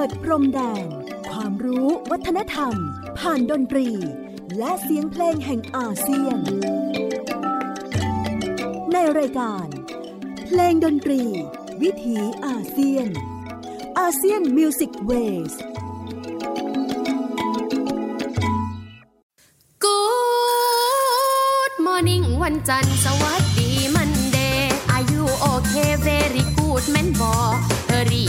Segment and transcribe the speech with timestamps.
[0.00, 0.86] ิดพรมแดน
[1.30, 2.74] ความรู้วัฒนธรรม
[3.18, 3.88] ผ่านดนตรี
[4.58, 6.38] และเสียงเพลงแห่งอาเซียน
[8.92, 9.66] ในรายการ
[10.46, 11.22] เพลงดนตรี
[11.82, 13.08] วิถีอาเซียน
[13.98, 15.54] ASEAN Music Wave
[19.84, 25.74] Good morning วันจันทร์สวัสดี Monday are you OK
[26.06, 27.34] very good แมนบอ
[27.86, 28.24] เออรี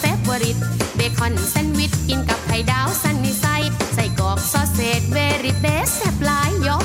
[0.00, 0.58] เฟเวอริต
[0.96, 3.46] เบคอนแซนด์วิชกินกับไข่ดาวซันนี่ไซ
[3.94, 6.84] ใส่กรอกซอสเศษเวริเบสแซ่บหลายยก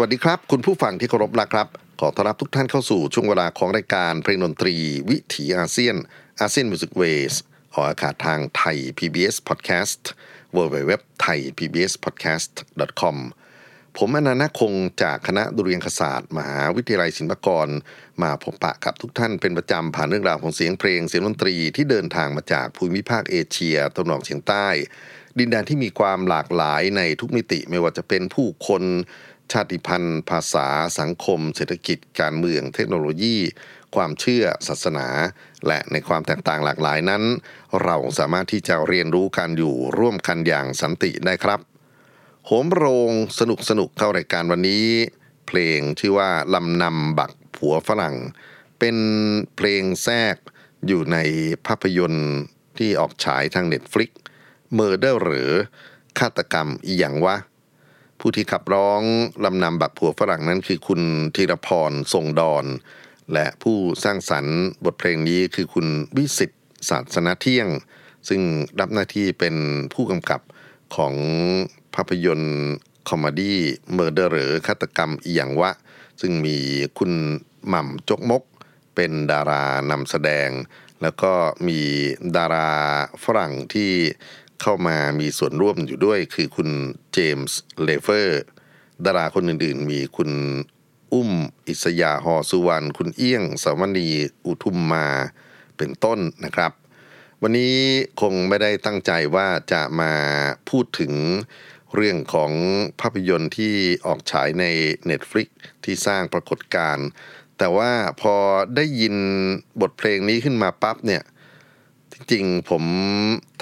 [0.00, 1.66] สวัสดีครับ คุณผู้ฟังที่เคารพนะครับ
[2.00, 4.76] ขอต้อนรับทุกท่านเข้าสู่ช่วงเวลาของรายการเพลงดนตรี
[5.10, 5.96] วิถีอาเซียน
[6.40, 7.34] อาเซียน Music Wave
[7.72, 10.02] ออกอากาศทางไทย PBS Podcast
[10.56, 10.92] w w w
[11.24, 12.52] t h a i PBS Podcast
[13.00, 13.16] com
[13.96, 14.72] ผมอนันต์คง
[15.02, 17.68] จากคณะดุริยางคศาสตร์ มหาวิทยาลัยศิลปากร
[18.22, 24.68] มาพบปะกับทุกท่านเป็นประจำผ่านเรื่องราวของเสียงเพลงเสียงดนตรีที่เดินทางมาจากภูมิภาคเอเชียตะวันออกเฉียงใต้
[25.38, 28.82] ดินแดนที่มีความหลากหลายในทุกมิติไม่ว่าจะเป็นผู้คน
[29.52, 30.66] ชาติพันธุ์ ภาษา
[30.98, 33.36] สังคม เศรษฐกิจ การเมือง เทคโนโลยี
[33.94, 35.08] ความเชื่อ ศาสนา
[35.66, 37.22] และในความแตกต่างหลากหลายนั้น
[37.82, 41.60] เราสามารถที่จะเรียนรู้การอยู่ร่วมกันอย่างสันติได้ครับ
[42.46, 44.86] โหมโรงสนุกสนุกเข้ารายการวันนี้
[45.46, 48.16] เพลงชื่อว่าลำนำบักผัวฝรั่ง
[48.78, 48.96] เป็น
[49.56, 50.36] เพลงแทรก
[50.86, 51.18] อยู่ใน
[51.66, 52.30] ภาพยนตร์
[52.78, 54.10] ที่ออกฉายทาง Netflix
[54.74, 55.50] Murder หรือ
[56.18, 57.36] ฆาตกรรมอีหยังวะ
[58.20, 59.02] ผู้ที่ขับร้อง
[59.44, 61.02] ลำนำบักผัวฝรั่งนั้นคือคุณ
[61.36, 62.64] ธีรพรทรงดอน
[63.32, 65.86] และผู้สร้างสรรค์บทเพลงนี้คือคุณ
[66.16, 66.50] วิศิษฏ์
[66.88, 67.68] ศาสนเที่ยง
[68.28, 68.40] ซึ่ง
[68.80, 69.54] รับหน้าที่เป็น
[69.94, 70.40] ผู้กำกับ
[70.96, 71.14] ของ
[71.94, 72.68] ภาพยนตร์
[73.08, 75.70] comedy Murder หรือฆาตกรรมอีหยังวะ
[76.20, 76.56] ซึ่งมี
[76.98, 77.12] คุณ
[77.68, 78.42] หม่ำจกมก
[78.94, 80.48] เป็นดารานำแสดง
[81.02, 81.32] แล้วก็
[81.68, 81.80] มี
[82.36, 82.70] ดารา
[83.24, 83.90] ฝรั่งที่
[84.60, 86.68] เข้ามามีส่วนร่วมอยู่ด้วย คือคุณ
[87.12, 88.42] เจมส์เลเฟอร์
[89.04, 90.30] ดาราคนอื่นๆ มีคุณ
[91.12, 91.30] อุ้ม
[91.68, 94.08] อิสยาหอสุวรรณคุณเอี้ยงสาวนี
[94.46, 95.06] อุทุมมา
[95.76, 96.72] เป็นต้นนะครับ
[97.42, 97.76] วันนี้
[98.20, 100.12] คงไม่ได้ตั้งใจว่าจะมา
[100.68, 101.12] พูดถึง
[101.94, 102.52] เรื่องของ
[103.00, 103.74] ภาพยนตร์ที่
[104.06, 104.64] ออกฉายใน
[105.10, 105.48] Netflix
[105.84, 107.06] ที่สร้างปรากฏการณ์
[107.58, 108.34] แต่ว่าพอ
[108.76, 109.16] ได้ยิน
[109.80, 111.22] บทเพลงนี้ขึ้นมาปั๊บเนี่ย
[112.28, 112.84] จริงผม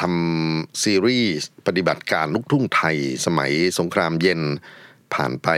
[0.00, 2.96] ทำซีรีส์ปฏิบัติการลูกทุ่งไทย
[3.26, 4.40] สมัยสงครามเย็น
[5.14, 5.48] ผ่านไป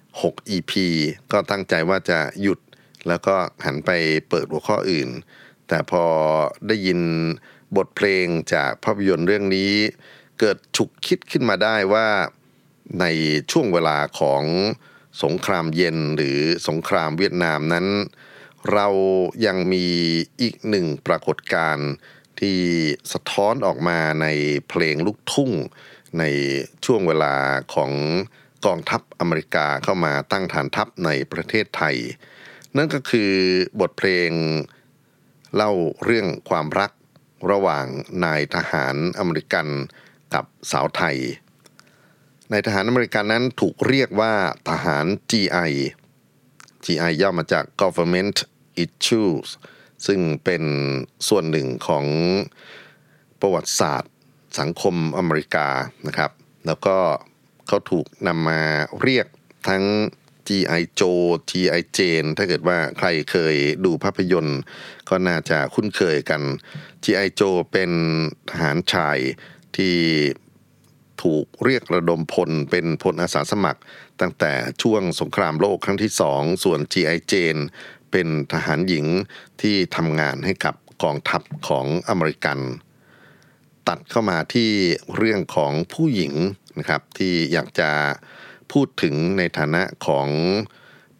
[0.00, 0.72] 6 EP
[1.32, 2.58] ก็ตั้งใจว่าจะหยุด
[3.08, 3.34] แล้วก็
[3.64, 3.90] หันไป
[4.28, 5.08] เปิดหัวข้ออื่น
[5.68, 6.04] แต่พอ
[6.66, 7.00] ได้ยิน
[7.76, 9.72] บทเพลงจากภาพยนตร์เรื่องนี้
[10.38, 12.08] เกิดฉุกคิดขึ้นมาได้ว่า
[13.00, 13.04] ใน
[13.50, 14.42] ช่วงเวลาของ
[15.22, 16.38] สงครามเย็นหรือ
[16.68, 17.86] สงครามเวียดนามนั้น
[18.72, 18.88] เรา
[19.46, 19.86] ยังมี
[20.40, 21.88] อีกหนึ่งปรากฏการณ์
[22.40, 22.58] ที่
[23.12, 24.26] สะท้อนออกมาใน
[24.68, 25.52] เพลงลูกทุ่ง
[26.18, 26.24] ใน
[26.84, 27.34] ช่วงเวลา
[27.74, 27.92] ของ
[28.66, 31.96] กองทัพอเมริกาเข้ามาตั้งฐานทัพในประเทศไทย
[32.76, 33.32] นั่นก็คือ
[33.80, 34.30] บทเพลง
[35.54, 35.72] เล่า
[36.04, 36.92] เรื่องความรัก
[37.50, 37.86] ระหว่าง
[38.24, 39.66] นายทหารอเมริกัน
[40.34, 41.18] กับสาวไทย
[42.52, 44.32] นายทหารอเมริกันนั้นถูกเรียกว่า
[44.68, 45.72] ทหาร GI
[46.84, 48.36] GI ย่อมาจาก Government
[48.84, 49.48] Issues
[50.06, 50.62] ซึ่งเป็น
[51.28, 52.06] ส่วนหนึ่งของ
[53.40, 54.12] ประวัติศาสตร์
[54.58, 55.68] สังคมอเมริกา
[56.06, 56.30] นะครับ
[56.66, 56.96] แล้วก็
[57.66, 58.60] เขาถูกนำมา
[59.02, 59.26] เรียก
[59.68, 59.84] ทั้ง
[60.48, 60.82] G.I.
[61.00, 61.82] Joe G.I.
[61.96, 64.60] Jane ถ้าเกิดว่าใครเคยดูภาพยนตร์
[65.08, 66.42] ก็น่าจะคุ้นเคยกัน
[67.04, 67.28] G.I.
[67.40, 67.90] Joe เป็น
[68.50, 69.18] ทหารชาย
[69.76, 69.96] ที่
[71.22, 73.80] ถูกเรียกระดมพลเป็นพลอาสาสมัคร
[74.20, 74.52] ตั้งแต่
[74.82, 77.18] ช่วงสงครามโลกครั้งที่สองส่วน G.I.
[77.32, 77.60] Jane
[78.10, 79.06] เป็นทหารหญิง
[79.60, 82.58] ที่ทำงานให้กับกองทัพของอเมริกัน
[83.88, 84.70] ตัดเข้ามาที่
[85.16, 86.32] เรื่องของผู้หญิง
[86.78, 87.90] นะครับที่อยากจะ
[88.72, 90.28] พูดถึงในฐานะของ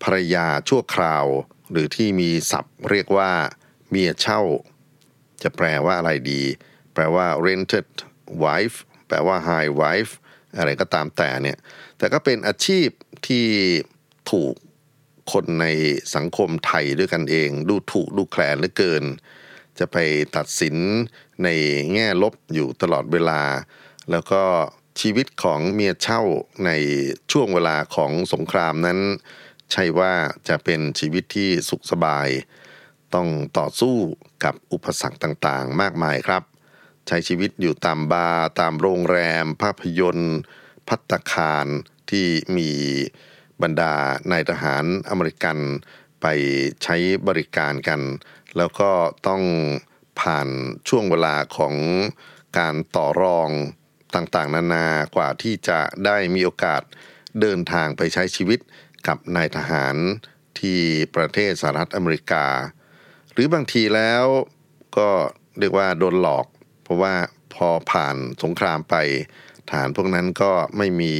[0.02, 1.24] ภรรยาชั่วคราว
[1.70, 3.30] หรือที่มีศัพท์เรียกว่า
[3.88, 4.40] เมียเช่า
[5.42, 6.42] จะแปลว่าอะไรดี
[6.94, 7.86] แปลว่า rented
[8.44, 10.12] wife แปลว่า high wife
[10.58, 11.58] อะไรก็ตามแต่เนี่ย
[11.98, 12.88] แต่ก็เป็นอาชีพ
[13.26, 13.46] ที่
[14.30, 14.54] ถูก
[15.32, 15.66] คนใน
[16.14, 19.04] สังคมไทยด้วยกันเอง ดูถูกดูแคลนเหลือเกิน
[19.78, 19.96] จะไป
[20.36, 20.76] ตัดสิน
[21.44, 21.48] ใน
[21.92, 23.42] แง่ลบอยู่ตลอดเวลา
[24.10, 24.42] แล้วก็
[25.00, 26.22] ชีวิตของเมียเช่า
[26.66, 26.70] ใน
[27.32, 28.98] ช่วงเวลาของสงครามนั้น
[29.72, 30.12] ใช่ว่า
[30.48, 32.28] จะเป็นชีวิตที่สุขสบาย
[33.14, 33.28] ต้อง
[33.58, 33.96] ต่อสู้
[34.44, 36.42] กับอุปสรรคต่างๆ มากมายครับ
[37.06, 40.38] ใช้ชีวิตอยู่ตามบาร์ตามโรงแรม ภาพยนตร์
[40.88, 41.66] พัตตาคาร
[42.10, 42.26] ที่
[42.56, 42.70] มี
[43.62, 43.94] บรรดา
[44.32, 45.58] นายทหารอเมริกัน
[46.22, 46.26] ไป
[46.82, 46.96] ใช้
[47.28, 48.00] บริการกัน
[48.56, 48.90] แล้วก็
[49.28, 49.42] ต้อง
[50.20, 50.48] ผ่าน
[50.88, 51.74] ช่วงเวลาของ
[52.58, 53.50] การต่อรอง
[54.14, 54.86] ต่างๆ นานา
[55.16, 56.82] กว่าที่จะได้มีโอกาส
[57.40, 58.58] เดินทางไปใช้ชีวิต
[59.06, 59.96] กับนายทหาร
[60.60, 60.80] ที่
[61.16, 62.46] ประเทศสหรัฐอเมริกา
[63.32, 64.24] หรือบางทีแล้ว
[64.96, 65.10] ก็
[65.58, 66.46] เรียกว่าโดนหลอก
[66.82, 67.14] เพราะว่า
[67.54, 68.94] พอผ่านสงครามไป
[69.70, 71.14] ฐานพวกนั้นก็ไม่มี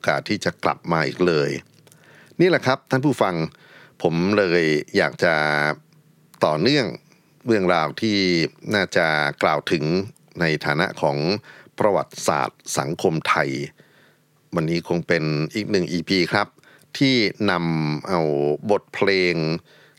[0.00, 1.50] อกาสที่จะกลับมาอีกเลย
[2.40, 3.34] นี่แหละครับท่านผู้ฟัง
[4.02, 4.62] ผมเลย
[4.96, 5.34] อยากจะ
[6.44, 6.86] ต่อเนื่อง
[7.46, 8.18] เรื่องราวที่
[8.74, 9.06] น่าจะ
[9.42, 9.84] กล่าวถึง
[10.40, 11.16] ในฐานะของ
[11.78, 13.50] ประวัติศาสตร์สังคมไทย
[14.54, 15.24] วันนี้คงเป็น
[15.54, 16.48] อีกหนึ่ง EP ครับ
[16.98, 17.16] ที่
[17.50, 18.20] นำเอา
[18.70, 19.34] บทเพลง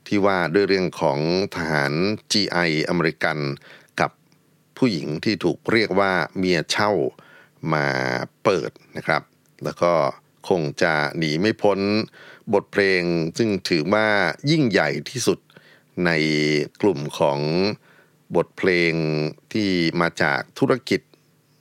[0.07, 1.19] ที่ว่าด้วยเรื่องของ
[1.55, 1.93] ทหาร
[2.31, 3.37] GI อเมริกัน
[3.99, 4.11] กับ
[4.77, 6.91] ผู้หญิงที่ถูกเรียกว่าเมียเช่า
[7.73, 7.87] มา
[8.43, 9.21] เปิดนะครับ
[9.63, 9.91] แล้วก็
[10.49, 11.79] คงจะหนีไม่พ้น
[12.53, 13.01] บทเพลง
[13.37, 14.07] ซึ่งถือว่า
[14.51, 15.39] ยิ่งใหญ่ที่สุด
[16.05, 16.11] ใน
[16.81, 17.39] กลุ่มของ
[18.35, 18.93] บทเพลง
[19.53, 19.69] ที่
[20.01, 21.01] มาจากธุรกิจ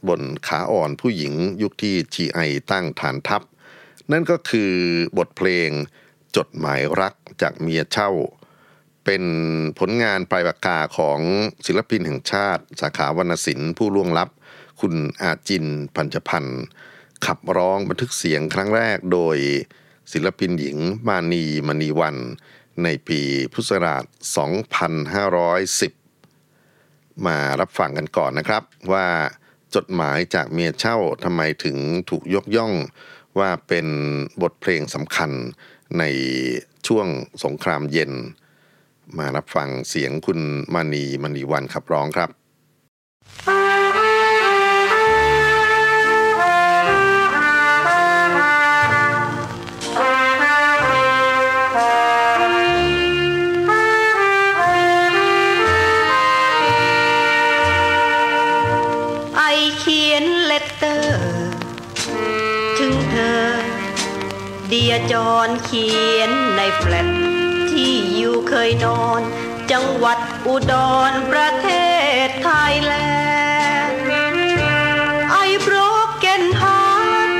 [0.08, 1.32] บนขาอ่อนผู้หญิง
[1.62, 3.42] ยุคที่ GI ตั้งฐานทัพ
[4.10, 4.72] นั่นก็คือ
[5.18, 5.70] บทเพลง
[6.36, 8.10] จดหมายรักจากเมียเช่า
[9.04, 9.24] เป็น
[9.78, 11.20] ผลงานปลายปากกาของ
[11.66, 14.28] ศิลปินแห่งชาติ สาขาวรรณศิลป์ผู้ล่วงลับ
[14.80, 16.62] คุณอาจิน พันจพันธ์
[17.26, 19.36] ขับร้องบันทึกเสียงครั้งแรกโดย
[20.12, 20.76] ศิลปินหญิง
[21.08, 22.16] มานีมณีวัน
[22.84, 23.20] ในปี
[23.52, 24.04] พุทธศักราช
[26.44, 28.62] 2510 มารับฟังกันก่อนนะครับ
[28.92, 29.06] ว่า
[29.74, 31.76] จดหมายจากเมียเช่าทำไมถึง
[32.10, 32.72] ถูกยกย่อง
[33.38, 33.86] ว่าเป็น
[34.42, 35.30] บทเพลงสำคัญ
[35.98, 36.04] ใน
[36.86, 37.06] ช่วง
[37.44, 38.12] สงครามเย็น
[39.18, 40.40] มารับฟังเสียงคุณ
[40.74, 42.30] มณีมณีวันขับร้องครับ
[64.72, 67.08] Dear John เขียนในแฟลต
[67.70, 69.20] ที่ you เคยนอน
[69.70, 70.74] จังหวัดอุด
[71.10, 71.68] รประเท
[72.26, 74.00] ศ Thailand
[75.46, 77.32] I broken heart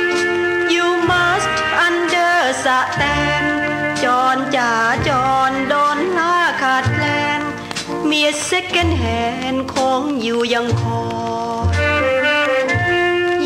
[0.75, 1.55] you must
[1.89, 3.47] understand
[4.05, 7.05] John จ๋า John ดอลลาร์ขาดแคล
[7.39, 7.41] น
[8.07, 11.03] เมีย second hand ของ you ยังคอย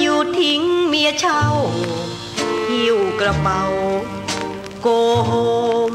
[0.00, 1.44] you ทิ้งเมียเช่า
[3.20, 3.62] กระเป๋า
[4.82, 4.88] go
[5.26, 5.92] home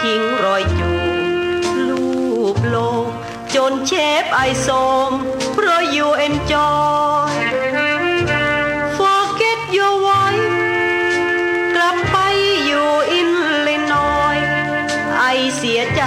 [0.00, 0.92] ทิ้งรอยจู
[1.74, 2.08] บลู
[2.54, 3.04] บโลม
[3.54, 4.68] จน shape I โทร
[5.10, 5.12] ม
[5.54, 7.34] เพราะ you enjoy
[8.98, 10.48] Forget your wife
[11.76, 12.16] กลับไป
[12.66, 14.36] อยู่อิลลินอย
[15.18, 15.24] ส์ I
[15.56, 16.02] เสียใจ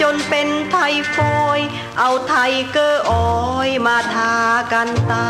[0.00, 0.76] จนเป็นไท
[1.14, 1.58] ฟอยด์
[1.98, 2.34] เอา time
[2.70, 3.28] เกอร์ออ
[3.66, 4.34] ยมาทา
[4.72, 5.28] กันตา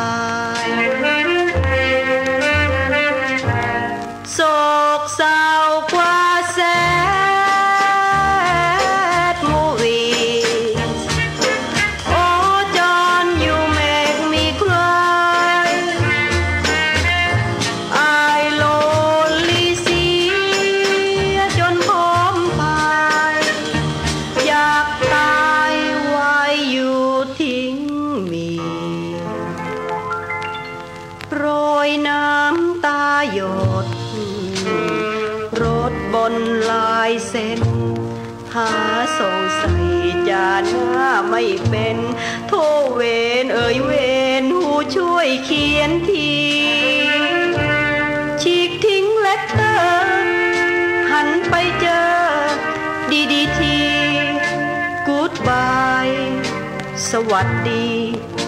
[57.32, 57.86] วัสดี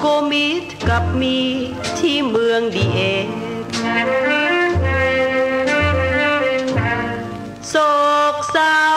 [0.00, 1.38] โกมิดกับมี
[1.98, 3.00] ที่เมืองดีเอ
[7.68, 7.74] โศ
[8.32, 8.95] กเศร้ากว่า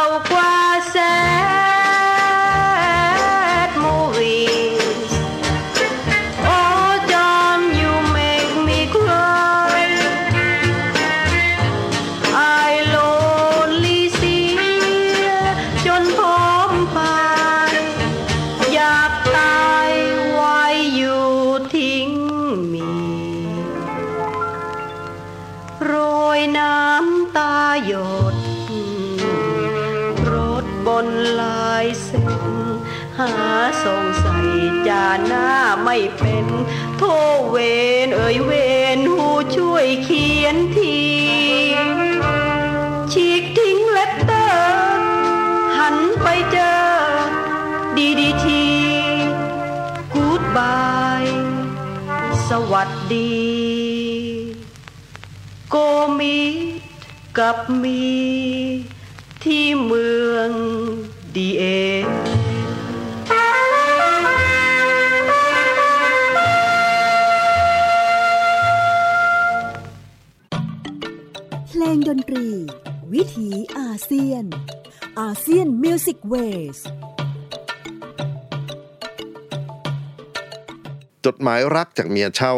[28.32, 28.36] ด
[30.32, 31.08] รถบน
[31.42, 32.34] ลายเส้น
[33.20, 33.32] หา
[33.84, 34.38] สงใส่
[34.88, 35.50] จานหน้า
[35.84, 36.46] ไม่เป็น
[36.98, 37.04] โท
[37.50, 37.56] เว
[38.06, 38.52] นเอ่ยเว
[38.98, 41.00] นหูช่วยเขียนที
[43.12, 45.02] ฉีกทิ้งเลตเตอร์
[45.78, 46.78] หันไปเจอ
[47.98, 48.66] ดีดีที
[50.14, 50.90] กูดบา
[51.24, 51.26] ย
[52.50, 53.40] สวัสดี
[55.70, 55.76] โก
[56.20, 56.69] มิด
[57.40, 58.04] กับมี
[59.44, 60.50] ที่เมือง
[61.36, 61.64] ดีเอ
[71.68, 72.48] เพลงดนตรี
[73.14, 74.44] วิถีอาเซียน
[75.20, 76.78] อาเซียน Music Wave
[81.26, 82.56] จดหมายรักจากเมียเช่า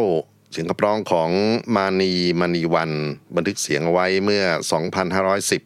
[0.53, 1.29] เสียงขับร้องของ
[1.75, 2.91] มานีมณีวัน
[3.35, 4.43] บันทึกเสียงเอาไว้เมื่อ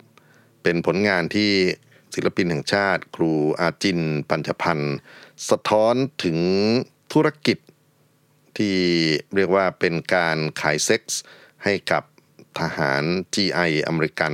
[0.05, 1.51] 2510 เป็นผลงานที่
[2.13, 3.99] ศิลปินแห่งชาติ ครูอาจิน
[4.29, 4.95] ปัญจพันธ์
[5.49, 6.39] สะท้อนถึง
[7.13, 7.57] ธุรกิจ
[8.57, 8.75] ที่
[9.35, 11.21] เรียกว่าเป็นการขายเซ็กส์
[11.63, 12.03] ให้กับ
[12.59, 13.03] ทหาร
[13.35, 14.33] GI อเมริกัน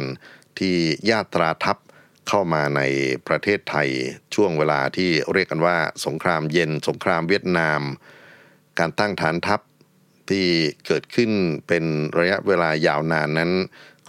[0.60, 0.76] ที่
[1.10, 1.78] ญาตราทัพ
[2.28, 2.82] เข้ามาใน
[3.28, 3.90] ประเทศไทย
[4.36, 7.82] ช่วงเวลาที่เรียกกันว่า สงครามเย็น สงครามเวียดนาม
[8.80, 9.62] การตั้งฐานทัพ
[10.30, 10.48] ที่
[10.88, 11.32] เกิดขึ้น
[11.68, 11.84] เป็น
[12.18, 13.52] ระยะเวลายาวนานนั้น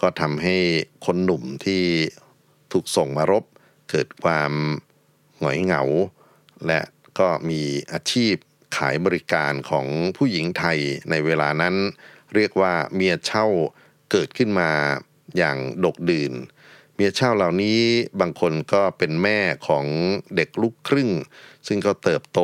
[0.01, 0.57] ก็ทำให้
[1.07, 1.85] คนหนุ่มที่
[2.73, 3.45] ถูกส่งมารบ
[3.91, 4.53] เกิดความ
[5.39, 5.83] หงอยเหงา
[6.67, 6.81] และ
[7.19, 8.35] ก็มีอาชีพ
[8.77, 10.79] ขายบริการของผู้หญิงไทย
[11.11, 11.75] ในเวลานั้น
[12.35, 13.47] เรียกว่าเมียเช่า
[14.11, 14.71] เกิดขึ้นมา
[15.37, 16.33] อย่างดกดื่น
[16.95, 17.81] เมียเช่าเหล่านี้
[18.21, 19.39] บางคนก็เป็นแม่
[19.69, 19.87] ของ
[20.37, 21.11] เด็กลูกครึ่ง
[21.67, 22.41] ซึ่งก็เติบโต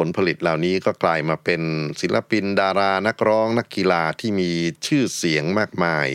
[0.00, 1.62] ผลผลิตเหล่านี้ก็กลายมาเป็น
[2.00, 4.50] ศิลปินดารานักร้องนักกีฬาที่มี
[4.86, 6.08] ชื่อเสียงมากมาย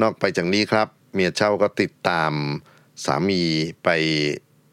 [0.00, 2.32] นอกไปจากนี้ครับเมียเช่าก็ติดตาม
[3.04, 3.42] สามี
[3.84, 3.88] ไป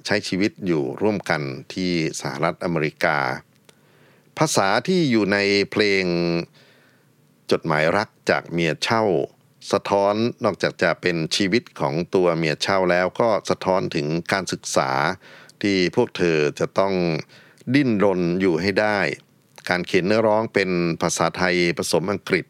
[0.05, 1.41] ใช้ชีวิตอยู่ร่วมกัน
[1.73, 3.17] ที่สหรัฐอเมริกา
[4.37, 5.37] ภาษาที่อยู่ใน
[5.71, 6.05] เพลง
[7.51, 9.03] จดหมายรักจากเมียเช่า
[9.71, 14.91] สะท้อนนอกจากจะเป็นชีวิตของตัวเมียเช่าแล้วก็สะท้อนถึงการศึกษา
[15.61, 16.93] ที่พวกเธอจะต้อง
[17.73, 18.99] ดิ้นรนอยู่ให้ได้
[19.69, 20.69] การเขียนเนื้อร้องเป็น
[21.01, 22.45] ภาษาไทยผสมอังกฤษ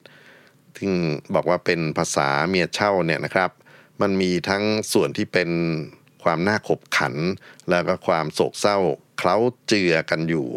[0.77, 0.87] ที่
[1.35, 3.51] บอกว่าเป็นภาษาเมียเช่าเนี่ยนะครับ
[4.01, 5.49] มันมีทั้งส่วนที่เป็น
[6.23, 7.15] ความน่าขบขัน
[7.69, 8.77] แล้วก็ความโศกเศร้า
[9.17, 10.47] เคล้าเจือกันอยู่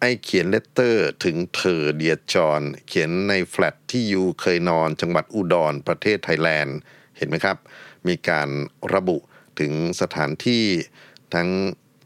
[0.00, 6.76] I เขียน letter ถึงเธอ Dear John เขียนในแฟลตที่ you เคยนอนจังหวัดอุดรประเทศไทยแลนด์
[7.16, 7.56] เห็นไหมครับ
[8.08, 8.48] มีการ
[8.94, 9.18] ระบุ
[9.60, 10.64] ถึงสถานที่
[11.34, 11.48] ทั้ง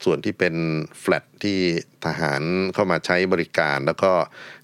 [0.04, 0.54] ส่วนที่เป็น
[1.00, 1.58] แฟลตที่
[2.04, 2.42] ทหาร
[2.74, 4.12] เข้ามาใช้บริการ แล้วก็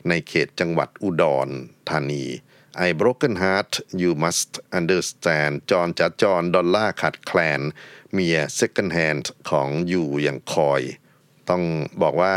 [0.08, 1.48] ในเขตจังหวัดอุดร
[1.90, 2.26] ธานี
[2.86, 7.60] I broken heart you must understand John จอนจะจอนดอลลาร์ขาดแคลน
[8.12, 10.82] เมีย second hand ของอยู่อย่างคอย
[11.48, 11.62] ต้อง
[12.02, 12.36] บอกว่า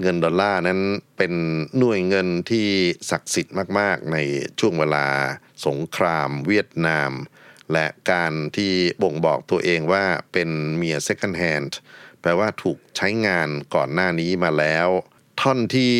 [0.00, 0.80] เงินดอลลาร์นั้น
[1.16, 1.32] เป็น
[1.78, 2.68] หน่วยเงินที่
[3.10, 4.16] ศักดิ์สิทธิ์มาก ๆ ใน
[4.60, 5.06] ช่วงเวลา
[5.66, 7.12] สงครามเวียดนาม
[7.72, 11.72] และการที่บ่งบอกตัวเองว่าเป็นเมีย second hand
[12.24, 14.88] แปลว่าถูกใช้งานก่อนหน้านี้มาแล้ว
[15.40, 15.94] ท่อนที่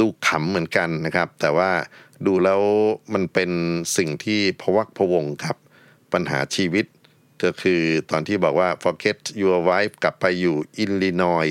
[0.00, 1.70] ดูขำเหมือนกันนะครับ แต่ว่า
[2.26, 2.62] ดูแล้ว
[3.14, 3.50] มันเป็น
[3.96, 5.56] สิ่งที่พวักพวงครับ
[6.12, 6.86] ปัญหาชีวิต
[7.42, 11.46] ก็คือตอนที่บอกว่า forget your wife กลับไปอยู่อิลลินอย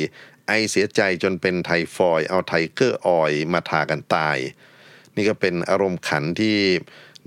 [0.48, 4.38] ไอเสียใจจนเป็นไทฟอยเอาไทเกอร์ออยมาทากันตาย
[5.16, 6.58] นี่ก็เป็นอารมณ์ขันที่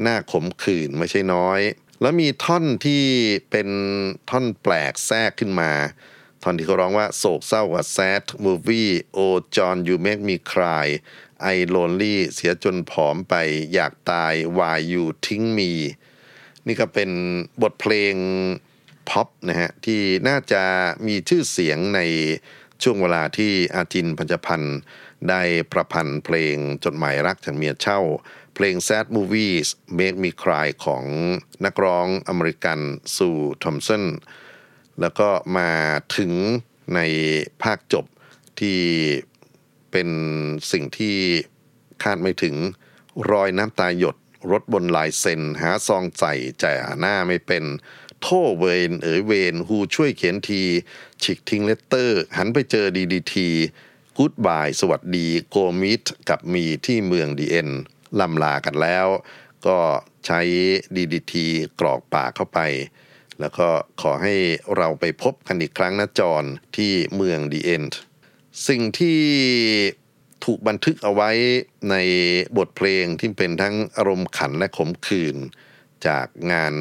[0.07, 1.61] น่าขมขื่นไม่ใช่น้อย
[2.01, 3.03] แล้วมีท่อนที่
[3.51, 3.69] เป็น
[4.31, 5.73] ท่อนแปลกแทรกขึ้นมา
[6.45, 10.87] ท่อนที่เขาร้องว่าโศกเศร้ากับ sad movie oh John you make me cry
[11.55, 13.35] I lonely เสียจนผอมไป
[13.75, 15.73] อยากตาย why you ทิ้ง me
[16.67, 17.11] นี่ก็เป็น
[17.63, 18.15] บทเพลง
[19.09, 20.63] พ็อปนะฮะที่น่าจะ
[21.07, 22.01] มีชื่อเสียงใน
[22.83, 24.79] ช่วงเวลาที่อาจินต์ ปัญจพรรค์
[25.29, 28.01] ได้ประพันธ์เพลงจดหมายรักจากเมียเช่า
[28.55, 31.05] เพลง Sad Movies Make Me Cry ของ
[31.65, 32.81] นักร้องอเมริกัน
[33.15, 34.05] Sue Thompson
[35.01, 35.71] แล้วก็มา
[36.17, 36.33] ถึง
[36.95, 37.01] ใน
[37.63, 38.05] ภาคจบ
[38.61, 38.81] ที่
[39.91, 40.09] เป็น
[40.73, 41.17] สิ่งที่
[42.03, 42.57] คาดไม่ถึง
[43.31, 44.17] รอยน้ำตาหยด
[44.51, 47.65] รดบนลายเซ็น หาซองใส่จ่าหน้าไม่เป็น
[48.21, 48.27] โธ่
[48.59, 50.63] เวรเอ๋ยเวร who ช่วยเขียนที
[51.23, 53.49] ฉีกทิ้ง letter หันไปเจอดีดีที
[54.17, 57.69] กูดบายสวัสดีโกมิดกับมีที่เมืองดีเอ็น
[58.21, 59.07] ลำลากันแล้ว
[59.67, 59.79] ก็
[60.27, 60.41] ใช้
[60.97, 61.47] ดีดีที
[61.81, 62.59] กรอกปากเข้าไป
[63.41, 63.69] แล้วก็
[64.03, 64.35] ขอให้
[64.77, 66.45] เราไปพบกันอีกครั้งนะจอน
[66.77, 67.85] ที่เมืองดีเอ็น
[68.69, 69.21] สิ่งที่
[70.45, 71.31] ถูกบันทึกเอาไว้
[71.91, 71.97] ใน
[72.57, 75.37] บทเพลงที่เป็นทั้งอารมณ์ขันและขมขื่น
[76.07, 76.75] จากงาน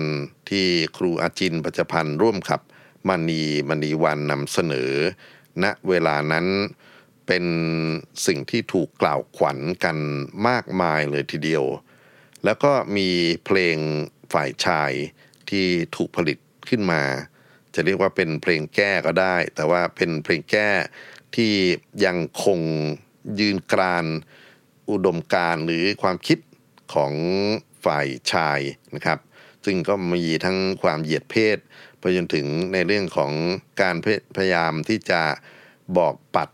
[0.50, 0.68] ที่
[0.98, 2.62] ครูอาจินปัจจพันธ์ร่วมกับ
[3.10, 4.92] มณีมณีวันนำเสนอ
[5.64, 6.46] ณเวลานั้น
[7.28, 7.46] เป็น
[8.26, 9.98] สิ่งที่ถูกกล่าวขวัญกัน
[10.48, 11.66] มากมายเลยทีเดียว
[12.46, 13.10] แล้วก็มี
[13.46, 13.78] เพลง
[14.34, 14.92] ฝ่ายชาย
[15.50, 16.38] ที่ถูกผลิต
[16.70, 17.04] ขึ้นมา
[17.76, 20.70] จะเรียกว่าเป็นเพลงแก้ก็ได้ แต่ว่าเป็นเพลงแก้
[21.36, 21.54] ที่
[22.06, 22.60] ยังคง
[23.40, 24.06] ยืนกราน
[24.90, 26.40] อุดมการหรือความคิด
[26.94, 27.14] ของ
[27.86, 28.60] ฝ่ายชาย
[28.96, 29.20] นะครับ
[29.66, 31.58] ซึ่งก็มีทั้งความเหยียดเพศ
[32.00, 33.32] ไปจนถึงในเรื่องของ
[33.82, 33.96] การ
[34.36, 35.22] พยายามที่จะ
[35.98, 36.50] บอกปัด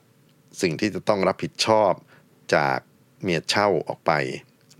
[0.62, 1.92] สิ่งที่จะต้องรับผิดชอบ
[2.56, 2.78] จาก
[3.22, 4.12] เมียเช่าออกไป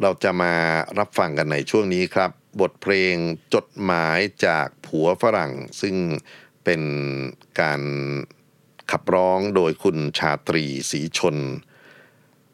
[0.02, 0.54] เราจะมา
[1.00, 3.16] รับฟังกันในช่วงนี้ครับ บทเพลง
[3.54, 5.96] จดหมายจากผัวฝรั่ง ซึ่ง
[6.64, 6.82] เป็น
[7.62, 7.82] การ
[8.92, 11.38] ขับร้องโดยคุณชาตรีศรีชน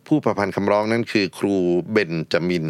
[0.07, 1.55] ผู้ประพันธ์คำร้องนั้นคือครู
[1.91, 2.69] เบนจามิน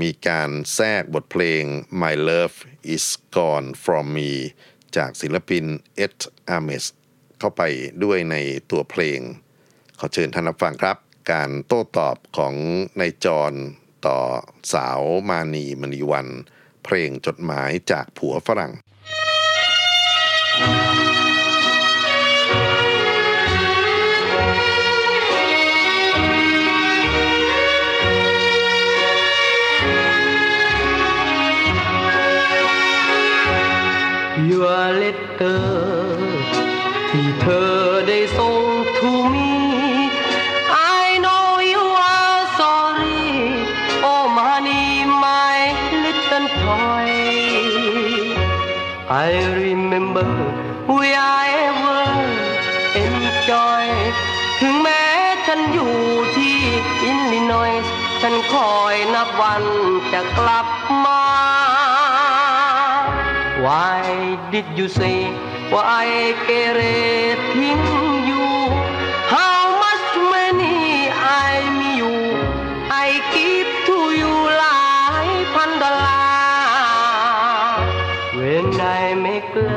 [0.00, 1.62] มีการแทรกบทเพลง
[2.00, 2.56] My Love
[2.94, 4.32] Is Gone From Me
[4.96, 5.64] จากศิลปิน
[5.96, 6.84] เอ็ดอาเมส
[7.38, 7.62] เข้าไป
[8.04, 8.36] ด้วยใน
[8.70, 9.20] ตัวเพลง
[9.98, 10.96] ขอเชิญท่านรับฟังครับ
[11.32, 12.54] การโต้ตอบของ
[13.00, 13.52] นายจร
[14.06, 14.18] ต่อ
[14.74, 16.28] สาวมานีมณีวัน
[16.86, 18.72] เพลงจดหมายจากผัวฝรั่ง
[35.38, 35.42] เธ
[35.74, 35.75] อ
[50.88, 52.04] we are ever
[53.04, 53.86] enjoy
[54.60, 55.04] ถึงแม้
[55.46, 55.94] ฉันอยู่
[56.36, 56.56] ที่
[57.04, 59.64] อินลินอยส์ฉันคอยนับวัน
[60.12, 60.66] จะกลับ
[61.04, 61.22] มา
[63.64, 64.02] Why
[64.52, 65.18] did you say
[65.74, 66.08] why
[66.44, 66.80] เกเร
[67.54, 67.80] ทิ้ง
[68.26, 68.52] อยู่
[69.32, 70.80] How much money
[71.48, 72.14] I me you
[73.06, 74.86] I give to you หลา
[75.26, 76.24] ยพันดอลลา
[77.68, 77.84] ร์
[78.38, 78.66] When
[78.98, 79.75] I make love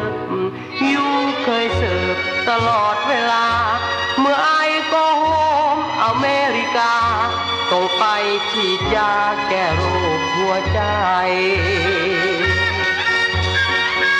[7.97, 8.03] ไป
[8.51, 9.13] ฉีดยา
[9.47, 9.81] แก้โร
[10.19, 10.81] คหัวใจ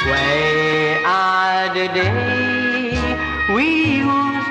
[0.10, 3.10] Where are the days
[3.56, 3.68] we
[4.12, 4.50] used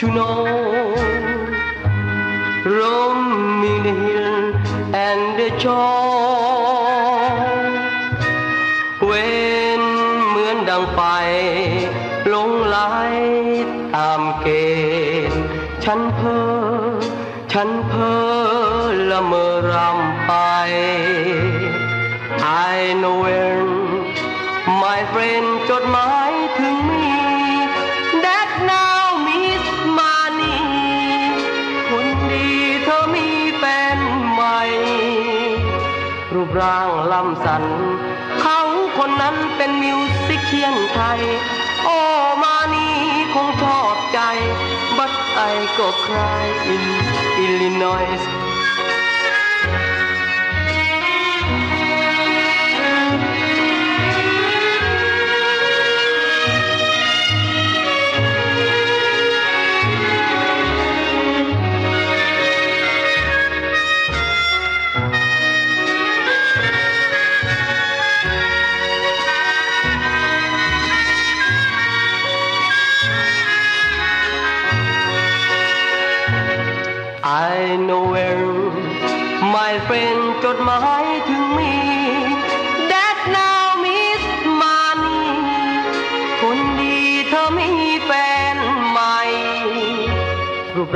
[0.00, 0.40] to know?
[2.76, 3.20] Roam
[3.72, 4.38] in the hill
[5.06, 6.90] and the shore.
[9.08, 9.80] When
[10.28, 11.00] เหมือนดังไฟ
[12.28, 12.76] หลงไหล
[13.94, 14.46] ตามเก
[15.30, 15.44] ณฑ์
[15.84, 16.39] ฉันเพ้อ
[45.92, 46.82] cry in
[47.44, 48.39] Illinois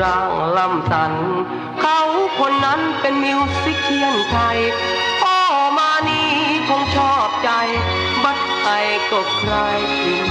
[0.02, 1.12] ร่างลำสัน
[1.80, 2.00] เขา
[2.38, 4.58] คนนั้นเป็นมิวสิกเชียนไทย
[5.22, 5.38] พ่อ
[5.78, 6.28] มานี่
[6.68, 7.50] คงชอบใจ
[8.24, 8.38] But
[8.80, 9.78] I go cry
[10.12, 10.24] in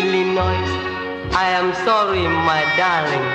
[0.00, 0.70] Illinois
[1.44, 3.28] I am sorry my darling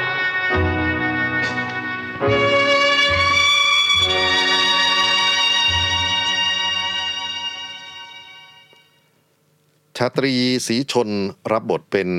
[9.97, 10.33] ชาตรี
[10.67, 11.09] สีชน
[11.51, 12.09] รับบทเป็น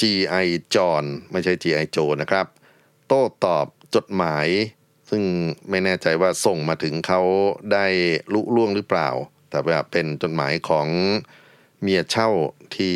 [0.00, 0.46] G.I.
[0.74, 1.84] จอนไม่ใช่ G.I.
[1.92, 2.46] โจนะครับ
[3.08, 4.46] โต้ตอบจดหมาย
[5.10, 5.22] ซึ่ง
[5.70, 7.20] ไม่แน่ใจว่าส่งมาถึงเขา
[7.72, 7.86] ได้
[8.32, 9.08] ลุล่วงหรือเปล่า
[9.50, 10.86] แต่ว่าเป็นจดหมายของ
[11.80, 12.28] เมียเช่า
[12.76, 12.94] ที่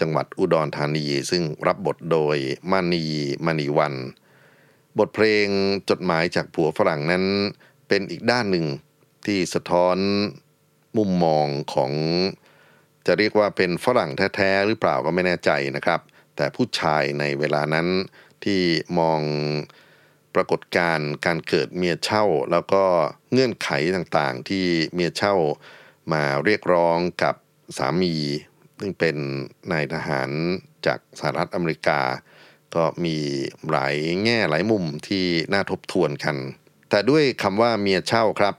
[0.00, 2.36] จังหวัดอุดรธานี ซึ่งรับบทโดย
[2.70, 3.04] มานี
[3.46, 3.94] มณีวัน
[4.98, 5.46] บทเพลง
[5.90, 7.24] จดหมายจากผัวฝรั่งนั้น
[7.88, 8.66] เป็นอีกด้านหนึ่ง
[9.26, 9.96] ที่สะท้อน
[10.96, 11.92] มุมมองของ
[13.06, 16.00] จะเรียกว่าเป็นฝรั่งแท้ ๆ หรือเปล่าก็ไม่แน่ใจนะครับ
[16.36, 17.86] แต่ผู้ชายในเวลานั้น
[18.44, 18.62] ที่
[18.98, 19.20] มอง
[20.34, 22.84] ปรากฏการณ์การเกิดเมียเช่า แล้วก็
[23.32, 25.34] เงื่อนไขต่างๆ ที่เมียเช่า
[26.12, 27.34] มาเรียกร้องกับ
[27.78, 28.14] สามี
[28.80, 29.16] ซึ่งเป็น
[29.72, 30.30] นายทหาร
[30.86, 32.00] จากสหรัฐอเมริกา
[32.74, 33.16] ก็มี
[33.70, 36.36] หลายแง่หลายมุมที่น่าทบทวนกัน
[36.90, 38.54] แต่ด้วยคำว่าเมียเช่าครับ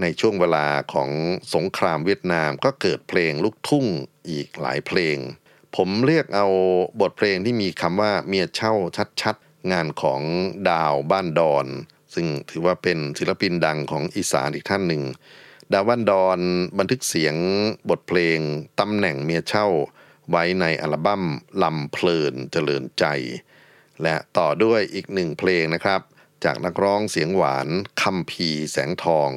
[0.00, 1.10] ในช่วงเวลาของ
[1.54, 3.86] สงครามเวียดนามก็เกิดเพลงลูกทุ่ง
[4.28, 5.16] อีกหลายเพลง
[5.80, 6.46] ผมเรียกเอา
[7.00, 8.72] บทเพลงที่มีคำว่าเมียเช่า
[9.22, 10.22] ชัดๆ งานของ
[10.70, 11.66] ดาวบ้านดอน
[12.14, 15.02] ซึ่งถือว่าเป็นศิลปินดังของอีสานอีกท่านหนึ่ง
[15.72, 16.38] ดาวบ้านดอน
[16.78, 17.36] บันทึกเสียง
[17.90, 18.38] บทเพลง
[18.80, 19.66] ตำแหน่งเมียเช่า
[20.30, 21.22] ไว้ในอัลบั้ม
[21.62, 23.04] ลำเพลินเจริญใจ
[24.02, 26.00] และต่อด้วยอีกหนึ่งเพลงนะครับ
[26.44, 27.68] จากนักร้องเสียงหวาน
[28.02, 29.30] คัมพีแสงทอง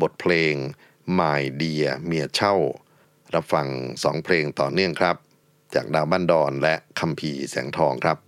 [0.00, 0.54] บทเพลง
[1.18, 2.54] My Dear เมียเช่า
[3.34, 3.68] รับฟัง
[4.02, 5.16] สองเพลงต่อเนื่องครับ
[5.74, 8.18] จากดาวบ้านดอนและคัมพีร์แสงทองครับ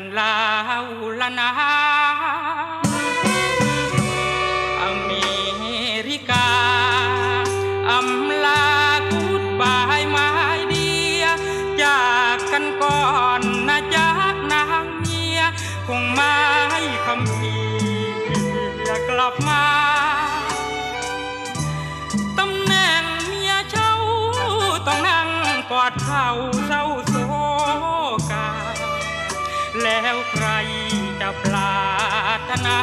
[0.00, 0.36] กันล่า
[1.20, 1.50] ละนะ
[4.82, 5.10] อเม
[6.08, 6.48] ริกา
[7.90, 8.64] อำลา
[9.10, 10.28] กูดบายไม้
[10.68, 11.24] เดีย
[11.82, 12.02] จา
[12.34, 13.04] กกันก่อ
[13.38, 15.40] นนะจากนางเมีย
[15.86, 16.36] คงไม่
[17.06, 17.56] คำพี
[18.84, 19.64] อยากกลับมา
[22.38, 23.94] ตำแหน่งเมียเจ้า
[24.86, 25.28] ต้องนั่ง
[25.70, 26.28] กอดเขา
[30.02, 30.46] แล้วใคร
[31.20, 31.78] จะปรา
[32.36, 32.78] รถนา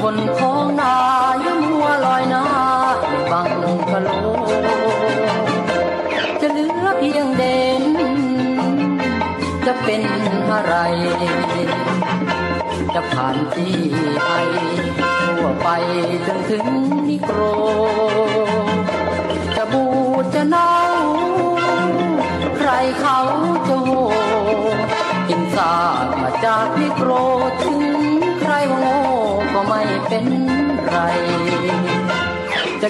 [0.00, 0.96] คนของนา
[1.44, 2.44] ยมัวลอยหน้า
[3.30, 3.48] บัง
[3.90, 4.08] กะโล
[6.40, 7.84] จะเหลือเพียงเด่น
[9.66, 10.02] จะเป็น
[10.52, 10.74] อะไร
[12.94, 13.76] จะผ่านที่
[14.14, 14.30] ไป
[15.00, 15.68] ทั่วไป
[16.26, 16.66] จนถึง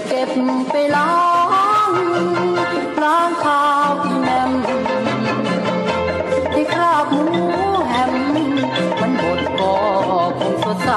[0.08, 0.30] เก็บ
[0.70, 1.14] ไปล้า
[1.90, 1.92] ง
[3.02, 4.50] ล้างข้าวที่แม่ม
[6.52, 7.46] ที่คราบหมู
[7.88, 8.12] แฮม
[9.00, 9.74] มันหมดก็
[10.38, 10.90] คงสดใส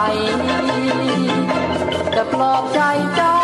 [2.16, 2.80] จะปลอบใจ
[3.16, 3.40] เจ้า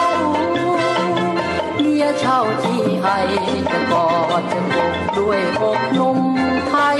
[1.80, 3.17] เมียเช่าที่ให้
[3.71, 4.08] จะกอ
[4.39, 4.75] ดจะก
[5.17, 6.19] ด้วยอกนม
[6.67, 6.99] ไทย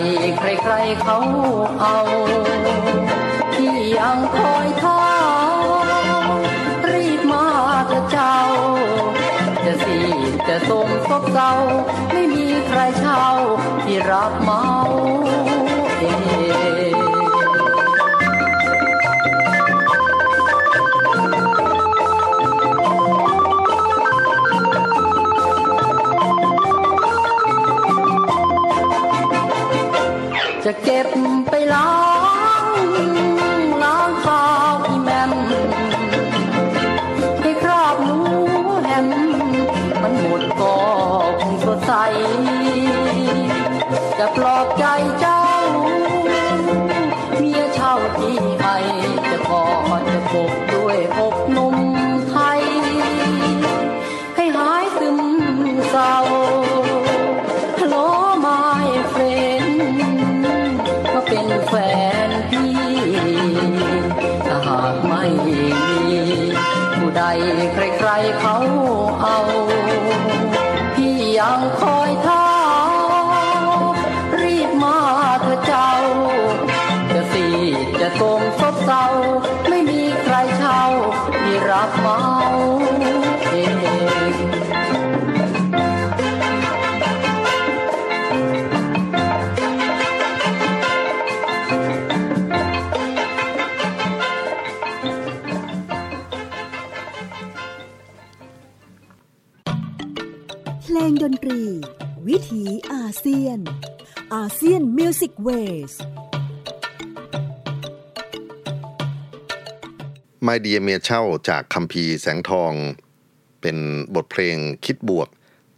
[0.00, 1.18] ใดใครๆเขา
[1.80, 1.98] เอา
[3.54, 5.02] ที่ยังคอยท้า
[6.90, 7.46] รีบมา
[7.86, 8.38] เถอะเจ้า
[9.64, 9.98] จะสี
[10.48, 11.52] จะสมซบเศร้า
[12.12, 13.24] ไม่มีใครเช่า
[13.82, 14.64] ที่รับเมา
[30.84, 31.08] เก็บ
[31.48, 31.92] ไปล้า
[32.72, 32.76] ง
[33.82, 35.32] ล้างข้าวอีแมม
[37.40, 38.18] ให้คราบหมู
[38.84, 39.06] แฮม
[40.02, 40.76] มันหมดก็
[41.40, 41.92] คงสดใส
[44.18, 44.84] จะปลอบใจ
[45.20, 45.42] เจ้า
[47.38, 48.76] เมียเช่าที่ให้
[49.30, 49.66] จะกอ
[49.98, 51.79] ดจะปกด้วยอกนม
[67.30, 68.56] ใคร ใครเขา
[104.40, 105.92] อาเซียน Music Wave
[110.46, 112.72] My Dear เมียเช่าจากคัมภีร์ แสงทอง
[113.60, 113.76] เป็น
[114.14, 115.28] บทเพลงคิดบวก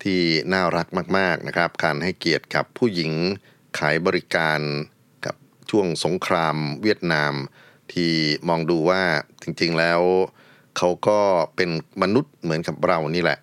[0.03, 0.21] ที่
[0.53, 0.87] น่ารัก
[1.19, 3.13] มาก ๆ นะครับ การให้เกียรติกับผู้หญิง
[3.79, 4.61] ขายบริการ
[5.27, 5.37] กับ
[5.71, 7.35] ช่วงสงครามเวียดนาม
[7.93, 8.13] ที่
[8.49, 9.03] มองดูว่า
[9.43, 10.01] จริง ๆ แล้ว
[10.77, 11.21] เขาก็
[11.57, 11.71] เป็น
[12.03, 13.39] มนุษย์เหมือนกับเรานี่แหละ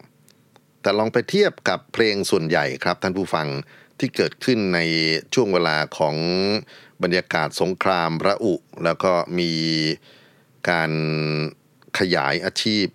[0.82, 3.48] แต่ลองไปเทียบกับเพลงส่วนใหญ่ครับท่านผู้ฟัง
[4.00, 4.80] ที่เกิดขึ้นใน
[5.34, 6.16] ช่วงเวลาของ
[7.04, 9.54] บรรยากาศสงครามระอุ แล้วก็มี
[10.70, 10.92] การ
[12.00, 12.86] ขยายอาชีพ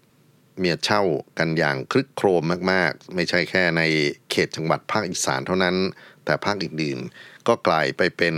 [0.59, 1.03] เมียเช่า
[1.38, 3.83] กันอย่างคลึกโครมมาก ๆ ไม่ใช่แค่ใน
[4.31, 5.77] เขตจังหวัดภาคอีสานเท่านั้น
[6.25, 8.37] แต่ภาคอื่นๆ ก็กลายไปเป็น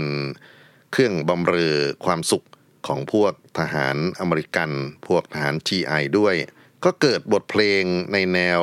[0.91, 2.45] เครื่องบำเรอความสุข
[2.87, 4.71] ของพวกทหารอเมริกัน
[5.07, 6.35] พวกทหาร GI ด้วย
[6.83, 8.61] ก็เกิดบทเพลงในแนว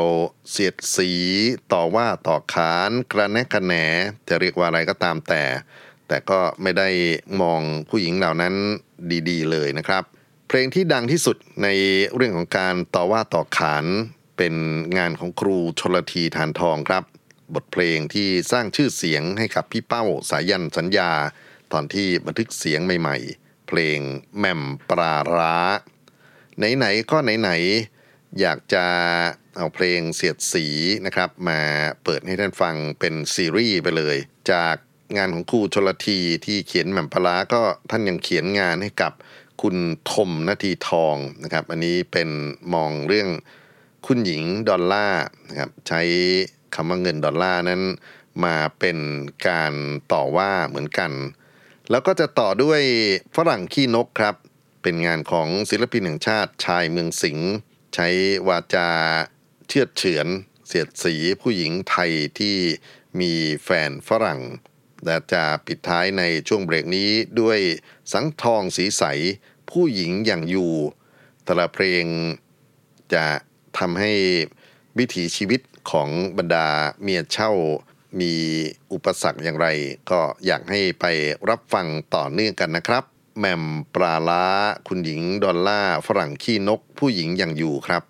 [0.50, 1.11] เสียดสี
[1.72, 3.74] ต่อว่าต่อขานกระแนะกระแหน
[4.29, 5.42] จะเรียกว่าอะไรก็ตามแต่
[6.09, 6.88] แต่ก็ไม่ได้
[7.40, 8.55] มองผู้หญิงเหล่านั้น
[9.29, 10.03] ดีๆ เลยนะครับ
[10.48, 11.68] เพลงที่ดังที่สุดใน
[12.14, 13.85] เรื่องของการต่อว่าต่อขาน
[14.37, 14.55] เป็น
[14.98, 17.05] งานของครูชลทีฐานทองครับ
[17.55, 21.11] บทเพลงที่สร้างชื่อเสียงให้กับพี่เป้าสายันสัญญา
[21.72, 23.98] ตอนที่บันทึกเสียงใหม่ ๆ เพลง
[24.38, 25.57] แม่มปลาร้า
[26.77, 27.93] ไหนๆก็ไหนๆ
[28.40, 28.87] อยากจะ
[29.57, 30.66] เอาเพลงเสียดสี
[31.07, 31.61] นะครับ มา
[32.05, 34.16] เปิดให้ท่านฟังเป็นซีรีส์ไปเลย
[34.53, 34.77] จาก
[35.16, 39.12] งานของครูชลทีที่เขียนแหม่มปลาก็ท่านยังเขียนงานให้กับ
[39.62, 39.77] คุณ
[40.12, 42.29] ทมนาทีทองนะครับ อันนี้เป็น
[42.75, 43.29] มองเรื่อง
[44.07, 46.01] คุณหญิงดอลลาร์นะครับใช้
[46.75, 47.83] คำว่าเงินดอลลาร์นั้น
[48.44, 48.99] มาเป็น
[49.49, 49.73] การ
[50.12, 51.11] ต่อว่าเหมือนกัน
[51.90, 52.81] แล้วก็จะต่อด้วย
[53.37, 54.35] ฝรั่งขี้นกครับ
[54.83, 57.51] เป็นงานของศิลปินแห่งชาติชายเมืองสิงห์
[57.94, 58.09] ใช้
[58.48, 58.88] วาจา
[59.68, 60.26] เชื่อดเฉือน
[60.66, 62.57] เสียดสีผู้หญิงไทยที่
[63.20, 63.33] มี
[63.64, 64.40] แฟนฝรั่ง
[65.04, 67.61] และจะปิดท้ายในช่วงเบรกนี้ด้วย
[68.12, 69.02] สังทองสีใส
[69.70, 70.72] ผู้หญิงอย่างอยู่
[71.44, 72.04] แต่ละเพลง
[73.14, 73.24] จะ
[73.78, 74.12] ทำให้
[74.98, 76.68] วิถีชีวิตของบรรดา
[77.02, 77.52] เมียเช่า
[78.20, 78.35] มี
[78.92, 79.68] อุปสรรคอย่างไร
[80.11, 81.04] ก็อยากให้ไป
[81.50, 83.04] รับฟังต่อเนื่องกันนะครับ
[83.38, 84.44] แหม่มปลาล้า
[84.88, 88.03] คุณหญิงดอลล่า ฝรั่งขี้นก ผู้หญิงอย่างอยู่ครับ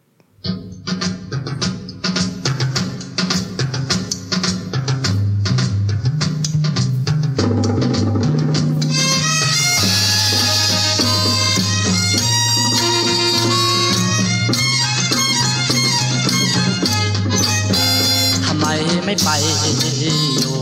[18.46, 18.66] ทำไม
[19.04, 19.28] ไม่ไป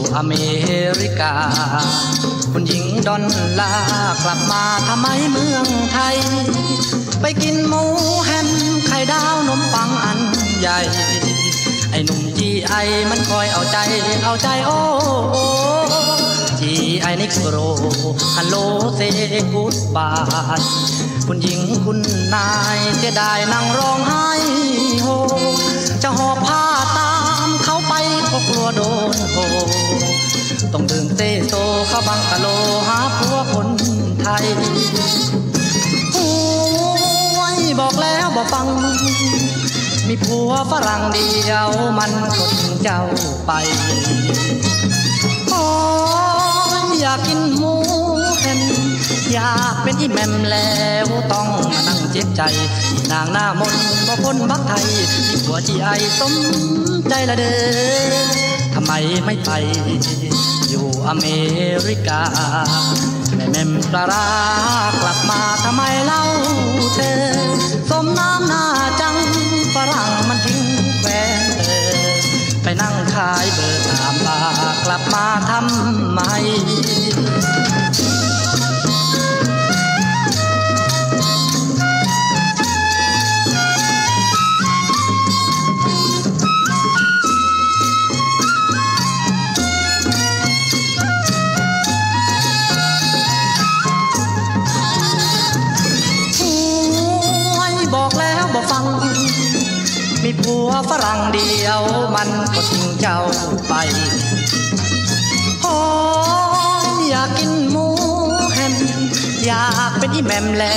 [0.02, 0.34] อยู่อเม
[1.00, 1.32] ริกา
[2.52, 3.22] คุณหญิงดอล
[3.58, 3.72] ลาร์
[4.22, 6.16] กลับมาทำไมเมืองไทย
[7.20, 7.82] ไปกินหมู
[8.26, 8.48] แฮม
[8.86, 10.18] ไข่ดาวนมปังอัน
[10.60, 10.78] ใหญ่
[11.90, 12.74] ไอ้หนุ่ม GI
[13.10, 13.78] มันคอยเอาใจ
[14.24, 14.78] เอาใจโอ้
[15.32, 15.44] โอ้
[16.60, 17.56] จีไอนิกโร
[18.36, 18.56] ฮัลโล
[18.96, 19.00] เซ
[19.52, 20.10] กูดบา
[20.60, 20.62] ย
[21.26, 21.98] คุณหญิงคุณ
[22.34, 24.28] นายเสียดายนั่งร้องไห้
[25.02, 25.08] โฮ
[26.02, 26.71] จะหอบผ้า
[28.32, 28.80] ก็กลัวโด
[29.14, 29.38] นโก
[30.72, 31.52] ต้องเดินเตโซ
[31.88, 32.46] เข้าบังกะโล
[32.88, 33.68] หาผัวคน
[34.20, 34.44] ไทย
[36.12, 36.28] โอ้
[37.54, 38.66] ยบอกแล้วบอกฟัง
[40.08, 41.68] มีผัวฝรั่งเดียว
[41.98, 43.00] มันก็ทิ้งเจ้า
[43.46, 43.52] ไป
[45.50, 45.64] โอ้
[46.84, 47.74] ยอยากกินหมู
[48.40, 48.60] แฮม
[49.32, 50.70] อยากเป็นอีแมมแล้
[51.04, 52.42] วต้องมานั่งเจ็บใจ
[53.10, 53.74] นางหน้ามน
[54.06, 54.84] บ่พ้นบักไทย
[55.28, 56.34] ที่ผัวจีไอสม
[57.08, 57.54] ใจละเด้
[58.14, 58.16] อ
[58.74, 58.92] ทำไม
[59.24, 59.50] ไม่ไป
[60.68, 61.24] อยู่อเม
[61.88, 62.22] ริกา
[63.34, 64.26] แม่แมมปลาร้า
[65.00, 66.22] กลับมาทำไมเล่า
[66.94, 67.14] เธอ
[67.90, 68.64] สมน้ำหน้า
[69.00, 69.16] จัง
[69.74, 70.62] ฝรั่งมันทิ้ง
[71.00, 71.84] แควนเธอ
[72.62, 74.38] ไปนั่งขายเบอร์ตามบา
[74.84, 76.20] กลับมาทำไม
[100.40, 101.82] ผัวฝรั่งเดียว
[102.14, 103.18] มันก็ทิ้งเจ้า
[103.68, 103.74] ไป
[105.62, 105.76] โอ้
[106.84, 107.86] ยอยากกินหมู
[108.52, 108.74] แฮม
[109.46, 110.76] อยากเป็นอีแมมแล้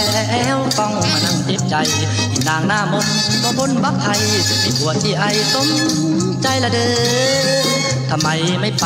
[0.55, 1.75] วต้องมานั่งเจ็บใจ
[2.47, 4.21] นางหน้ามนต์ก็บนบักไทย
[4.63, 5.69] มีผัวที่ไอสม
[6.41, 7.75] ใจละเด้อ
[8.09, 8.27] ทำไม
[8.61, 8.85] ไม่ไป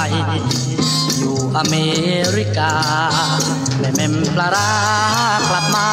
[1.18, 1.76] อยู่อเม
[2.38, 2.74] ริกา
[3.80, 4.70] แม่แม่มปลาร้า
[5.50, 5.88] กลับมา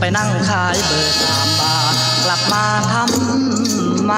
[0.00, 1.94] ไปนั่งขายเบอร์สามบาท
[2.24, 4.12] กลับมาทำไม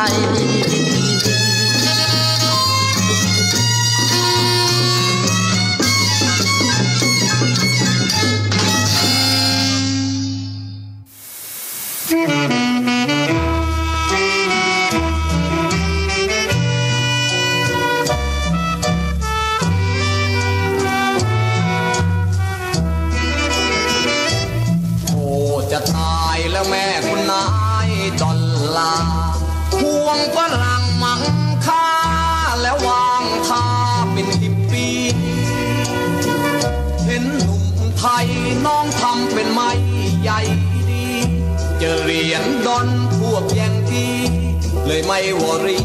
[45.13, 45.79] ไม่วอรี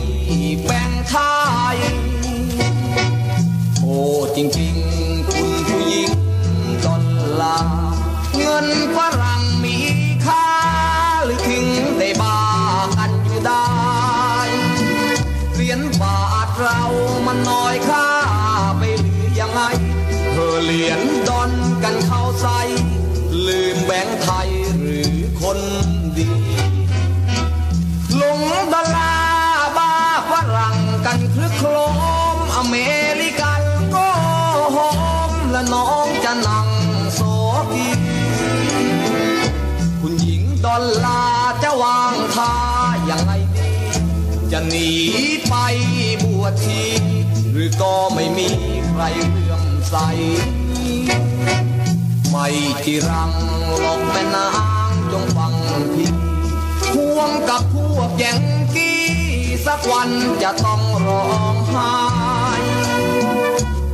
[0.64, 1.34] แบ่งทา
[1.74, 1.78] ย
[3.82, 3.98] โอ้
[4.36, 4.75] จริง
[44.76, 44.94] หนี
[45.50, 45.56] ไป
[46.24, 46.84] บวชที
[47.52, 48.50] หรือก็ไม่มี
[48.90, 49.96] ใครเลื่อมใส
[52.30, 52.48] ไม่
[52.86, 53.32] จีรัง
[53.80, 54.48] หลอกแม่นา
[54.90, 55.54] งจงฟัง
[55.94, 56.12] พี่
[56.94, 58.42] ควงกับพวกแยง
[58.76, 59.02] กี้
[59.66, 60.10] สักวัน
[60.44, 61.96] จะต้องร้องไห้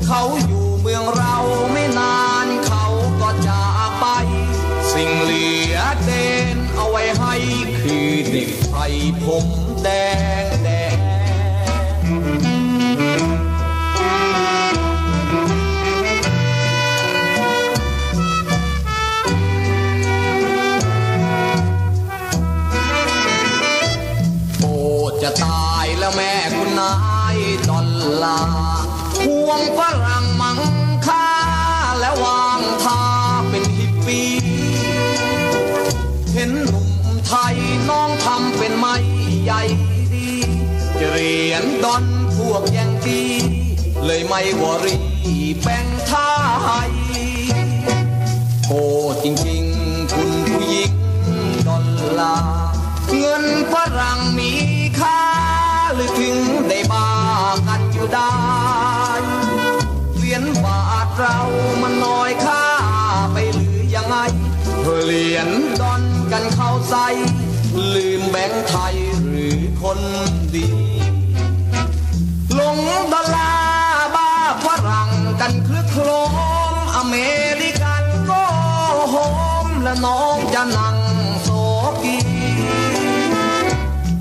[0.05, 1.35] เขาอยู่เมืองเรา
[1.71, 2.85] ไม่นานเขา
[3.21, 4.05] ก็จากไป
[4.93, 7.33] สิ่งเหลือเด่นเอาไว้ให้
[7.79, 9.45] คือเด็กไทยผม
[9.83, 9.89] แด
[10.49, 10.50] ง
[28.23, 28.85] ลาร์
[29.17, 30.59] ควงฝรั่งมัง
[31.05, 31.27] ค่า
[31.99, 33.01] แล้วางทา
[33.49, 34.29] เป็นฮิปปี้
[36.33, 36.87] เห็นหนุ่ม
[37.27, 37.55] ไทย
[37.89, 38.95] น้องทำเป็นไม้
[39.43, 39.61] ใหญ่
[40.13, 40.29] ดี
[40.99, 42.03] จะเหรียญดอน
[42.35, 43.23] พวกยังดี
[44.05, 44.95] เลยไม่วอรี
[45.61, 46.31] แบ่งท่า
[46.87, 46.89] ย
[48.67, 48.81] โอ้
[49.23, 50.93] จริงๆ คุณผู้หญิง
[51.67, 51.85] ดอล
[52.19, 52.35] ลา
[53.17, 54.51] เงินฝรั่งมี
[66.91, 66.97] ใส
[67.93, 69.99] ลืมแบงค์ไทยหรือคน
[70.55, 70.67] ดี
[72.55, 72.77] หลง
[73.13, 73.53] ดลา
[74.15, 74.31] บ้า
[74.65, 75.11] ฝรั่ง
[75.41, 76.09] กันคลึกโคร
[76.71, 77.15] มอเม
[77.61, 78.43] ริกันก็
[79.09, 79.15] โฮ
[79.65, 80.97] มและน้องจะนั่ง
[81.43, 81.49] โซ
[82.03, 82.17] กี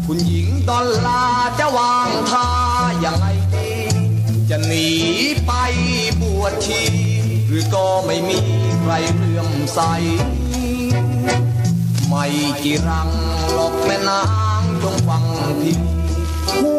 [0.06, 1.24] คุณหญิงดอลลา
[1.58, 2.48] จะวางท่า
[3.04, 3.70] ยังไงดี
[4.50, 4.88] จะหนี
[5.46, 5.52] ไป
[6.20, 6.82] บวชชี
[7.46, 8.38] หรือก็ไม่มี
[8.80, 9.80] ใครเลื่อมใส
[12.12, 12.26] ไม่
[12.62, 13.08] กี่รัง
[13.54, 14.22] หลอกแม่นา
[14.60, 15.24] งจงฟัง
[15.60, 15.76] พี่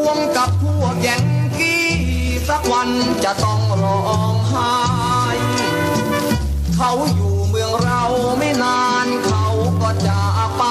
[0.05, 1.23] วงกับพวกแยง
[1.59, 1.85] กี้
[2.47, 2.89] สักวัน
[3.23, 3.99] จะต้องร้อ
[4.33, 4.71] งไห้
[6.75, 8.03] เขาอยู่เมืองเรา
[8.37, 9.45] ไม่นานเขา
[9.81, 10.63] ก็จากไป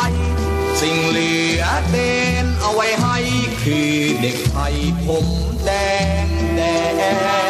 [0.80, 1.96] สิ่งเหลือเด
[2.44, 3.16] นเอาไว้ให้
[3.62, 4.74] คือเด็กไทย
[5.06, 5.26] ผม
[5.64, 5.70] แด
[6.24, 6.60] งแด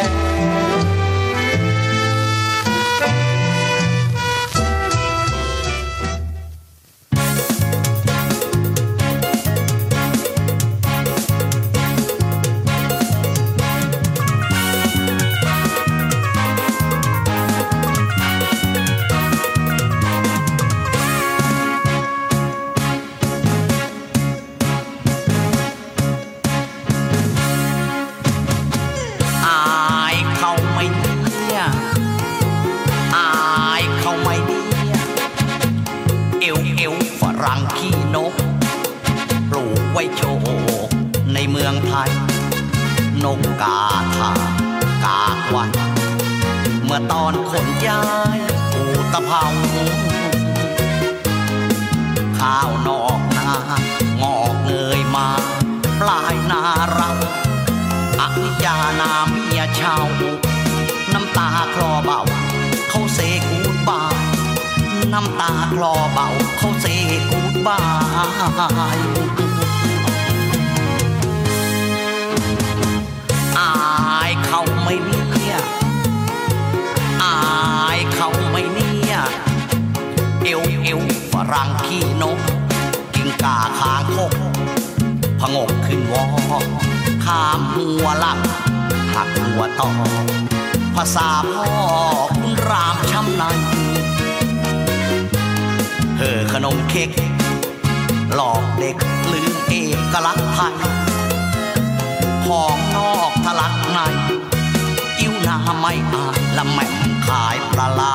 [105.79, 106.93] ไม่อายละแม่ม
[107.27, 108.13] ขายปลาลา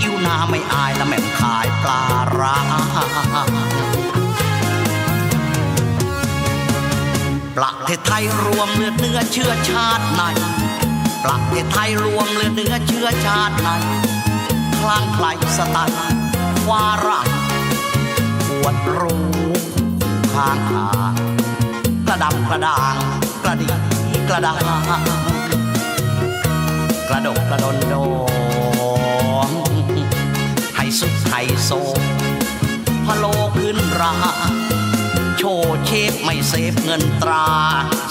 [0.00, 2.00] อิ่วนาไม่อายละแม่มขายปลา
[2.38, 2.56] ร้า
[7.56, 10.22] ประเทศไทยรวมเลือดเนื้อเชื้อชาติใน
[11.24, 13.68] ประเทศไทยรวมเลือดเนื้อเชื้อชาติใน
[14.80, 15.26] คลางไกล
[15.58, 15.98] สไตล์
[16.70, 17.20] วาระ
[18.48, 19.26] ปวดรู้
[20.34, 20.88] ข้างทา
[22.08, 22.94] กระดับกระดาง
[23.44, 23.68] กระดี
[24.28, 25.29] กระดาง
[27.12, 27.94] กระดกกระดนโด
[29.46, 29.48] ง
[30.76, 31.34] ให้สุดไฮ
[31.64, 31.70] โซ
[33.06, 33.24] พะโล
[33.56, 34.14] ขึ้นรา
[35.38, 37.46] โชว์เชฟไม่เซฟเงินตรา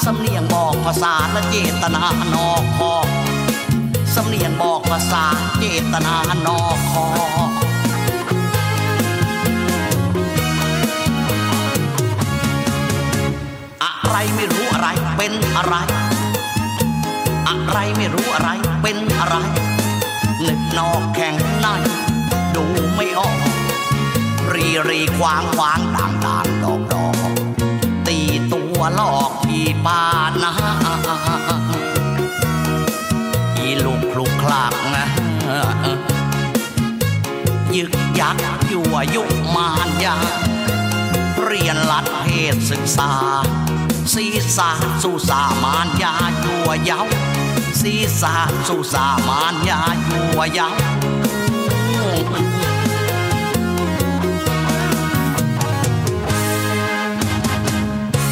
[0.06, 2.04] สำเนียงบอกภาษาและเจตนา
[2.36, 2.94] นอกคอ
[4.16, 5.24] สำเนียงบอกภาษา
[5.60, 6.16] เจตนา
[6.48, 7.06] นอกคอ
[13.84, 14.88] อะไรไม่รู้อะไร
[15.18, 15.76] เป็นอะไร
[17.50, 18.50] อะไรไม่รู้อะไร
[18.82, 19.36] เป็นอะไร
[20.48, 21.68] นึกนอกแข่งใน
[22.56, 23.38] ดูไม่ออก
[24.54, 27.16] รีรีควางควางด่างด่างดอกดอก
[28.08, 28.20] ตี
[28.54, 30.04] ตัวลอกพี่ปา
[30.44, 30.54] นะ
[33.58, 35.06] อีลูกคลุกคลากนะ
[37.76, 38.38] ยึกยัก
[38.72, 39.24] ยั่วยุ
[39.56, 40.16] มานยา
[41.46, 43.12] เรียนรัดเพศศึกษา
[44.14, 44.70] ศีรษะ
[45.04, 46.14] สู่สามานยา
[46.46, 47.02] ยั่วเย้า
[47.82, 48.36] ศีรษะ
[48.68, 50.70] สู่สามานยายัวยา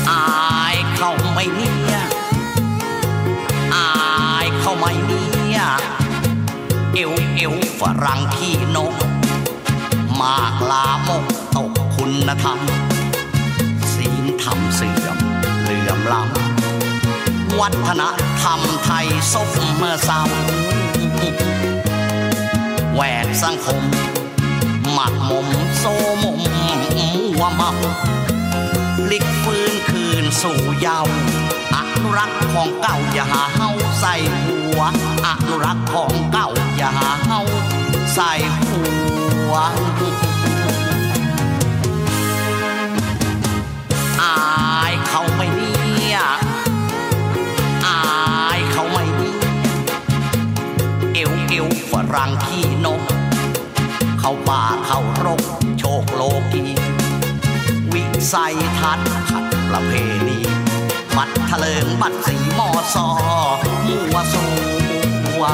[0.09, 1.97] อายเขาไม่เนี่ย
[3.75, 5.59] อายเขาไม่เนี่ย
[6.93, 8.93] เอวเอวฝรั่งขี้นก
[10.19, 11.25] มากลามก
[11.57, 12.59] ตกคุณธรรม
[13.93, 15.17] ศีลธรรมเสื่อม
[15.61, 16.56] เหลื่อมล้ำ
[17.59, 18.03] วัฒน
[18.41, 20.21] ธรรมไทยซบเมื่อเศร้า
[22.93, 23.83] แหวกสังคม
[24.93, 25.47] หมักหมม
[25.77, 25.85] โซ
[26.23, 26.41] มม
[26.97, 27.71] มัวเมา
[29.11, 31.15] ลิกฟื้นคืนสู่เยาว์
[31.75, 34.81] อนุรักษ์ของเก่าอย่าหาเฮาใส่หัว
[35.27, 37.41] อนุรักษ์ของเก่าอย่าหาเฮา
[38.15, 38.31] ใส่
[38.69, 38.81] หั
[39.49, 39.53] ว
[52.15, 53.01] รังขี้นก
[54.19, 55.41] เข้าป่าเข้ารก
[55.79, 56.63] โชคโลกี
[57.93, 58.03] วิ
[58.33, 59.91] สัยทัศน์ขัดประเพ
[60.27, 60.39] ณี
[61.17, 63.07] บัตรเถลิงบัตรสีมอซอ
[63.87, 64.43] มัวสู
[65.25, 65.45] มัว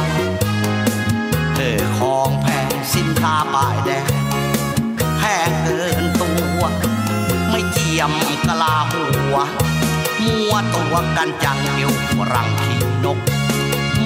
[1.53, 4.11] เธอของแพงสินค้าป้ายแดง
[5.17, 6.61] แพงเกินตัว
[7.49, 8.11] ไม่เจียม
[8.47, 9.35] กะลาหัว
[10.25, 11.79] มัวตัวกันจังเอ
[12.17, 13.19] วรังขี่นก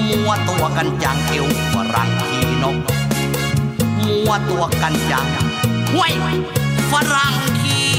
[0.09, 1.33] มัวตัวกันจังเอ
[1.73, 2.77] วรังขี นก
[4.05, 5.27] มัวตัวกันจัง
[5.91, 6.13] ห้วย
[6.91, 7.96] ฝรั่งขี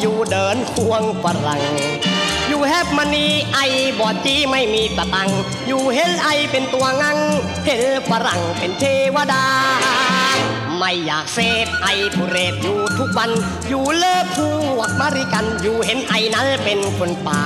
[0.00, 1.62] อยู่เดินควงฝรั่ง
[2.48, 3.58] อยู่แฮปมันนีไอ
[3.98, 5.30] บอดจีไม่มีตะตัง
[5.66, 7.18] อยู่เห็นไอเป็นตัวงัง
[7.66, 8.84] เห็นฝรั่งเป็นเท
[9.14, 9.44] วดา
[10.78, 13.30] ไม่อยากเซตไอทุเรศอยู่ทุกวัน
[13.68, 14.38] อยู่เลิกพ
[14.76, 17.42] วกมาริกัน อยู่เห็นไอนั้นเป็นคนป่า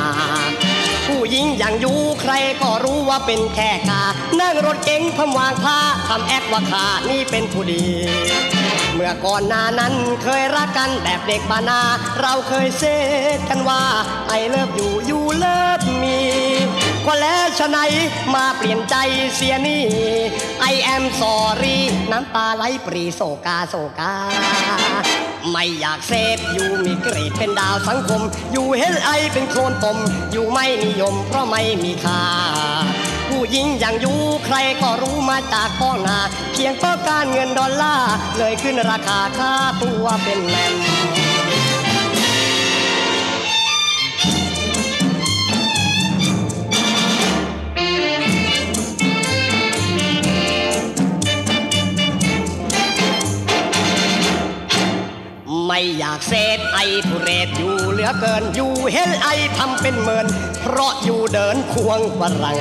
[1.06, 2.32] ผู้หญิงอย่างยูใคร
[2.62, 4.02] ก็รู้ว่าเป็นแค่กา
[4.40, 5.78] นั่งรถเก๋งพมวางพา
[6.08, 7.84] ทำแอคว่าขานี่เป็นผู้ดี
[8.94, 11.80] เมื่อก่อนหน้านั้นเคยรักกันแบบเด็กบ้านนา
[12.20, 13.82] เราเคย said กันว่า
[14.28, 16.18] I love you you love me
[17.06, 17.78] ก็แล้วไฉน
[18.34, 18.94] มาเปลี่ยนใจ
[19.34, 19.84] เสียนี่
[20.72, 21.78] I am sorry
[22.10, 24.14] น้ำตาไหลปรี่โศกาโศกา
[25.50, 29.98] ไม่อยาก said you มีเกรดเป็นดาวสังคม you เห็น I เป็นโคลนตม
[30.32, 32.22] you ไม่นิยมเพราะไม่มีค่า
[33.46, 34.14] ผู้หญิงอย่าง you
[34.44, 36.18] ใครก็รู้มาจากก้องนา
[36.52, 40.74] เพียงต้องการเงินดอลลาร์เลยขึ้นราคาค่าตัวเป็นแมม
[55.66, 56.78] ไม่อยากเซตไอ
[57.08, 60.26] ทุเรศอยู่เหลือเกินอยู่เห็นไอทำเป็นเหมือน
[60.60, 62.58] เพราะอยู่เดินควงฝรั่ง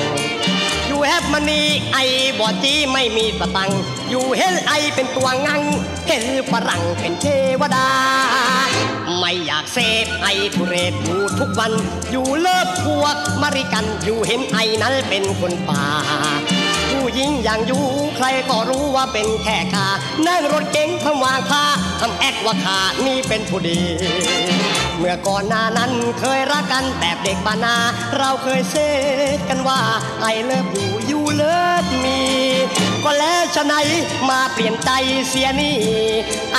[1.03, 1.97] อยู่แฮปมันนี่ไอ
[2.39, 5.61] บอจีไม่มีสตังค์อยู่เห็นไอเป็นตัวงัง
[6.07, 7.25] เห็นฝรั่งเป็นเท
[7.61, 7.87] วดา
[9.19, 11.71] ไม่อยากเซฟไอทุเรศอยู่ทุกวัน
[12.11, 15.83] อยู่เลิกพวกมริกัน อยู่เห็นไอนั้นเป็นคนป่า
[16.91, 17.79] ผู้หญิงอย่างยู
[18.15, 19.87] ใครก็รู้ว่าเป็นแค่ขา
[20.27, 21.63] นั่งรถเก๋งทำวางผ้า
[21.99, 23.79] ทำ act ว่าข้านี่เป็นผู้ดี
[25.05, 27.75] เมื่อก่อนหน้านั้นเคยรักกันแบบเด็กบ้านนา
[28.17, 29.81] เราเคย said กันว่า
[30.21, 32.21] I love you you love me
[33.03, 33.73] ก็แล้วไฉน
[34.29, 34.89] มาเปลี่ยนใจ
[35.29, 35.77] เสียนี่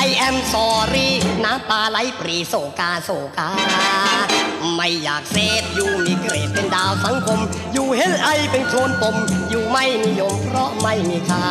[0.06, 1.08] I am sorry
[1.44, 3.50] น้ำตาไหลปรี่โศกาโศกา
[4.74, 7.38] ไม่อยาก said you มีเกรดเป็นดาวสังคม
[7.72, 9.16] you เห็น I เป็นโคลนตม
[9.50, 11.44] you ไม่นิยมเพราะไม่มีค่า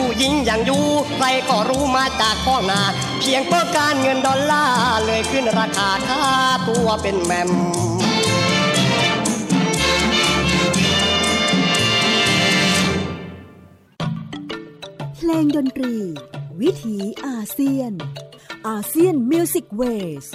[0.00, 0.78] ผู้หญิงอย่าง you
[1.14, 2.80] ใครก็รู้มาจากท้องนา
[3.20, 6.24] เพียงเพื่อการเงินดอลลาร์เลยขึ้นราคาค่า
[6.68, 7.50] ตัวเป็นแหม่ม
[15.16, 15.94] เพลงดนตรี
[16.60, 16.96] วิถี
[17.26, 17.92] อาเซียน
[18.68, 20.26] อาเซียน Music Wave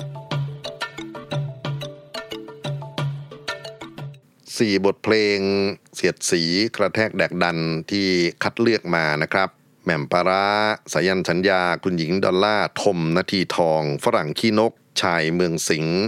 [4.58, 5.40] สี่บทเพลง
[5.96, 6.44] เสียดสี
[6.76, 7.58] กระแทกแดกดัน
[7.92, 8.08] ที่
[8.44, 9.50] คัดเลือกมานะครับ
[9.84, 10.48] แหม่มปาร้า
[10.94, 16.02] สายันสัญญา คุณหญิงดอลล่าทมนาทีทอง ฝรั่งขี้นก ชายเมืองสิงห์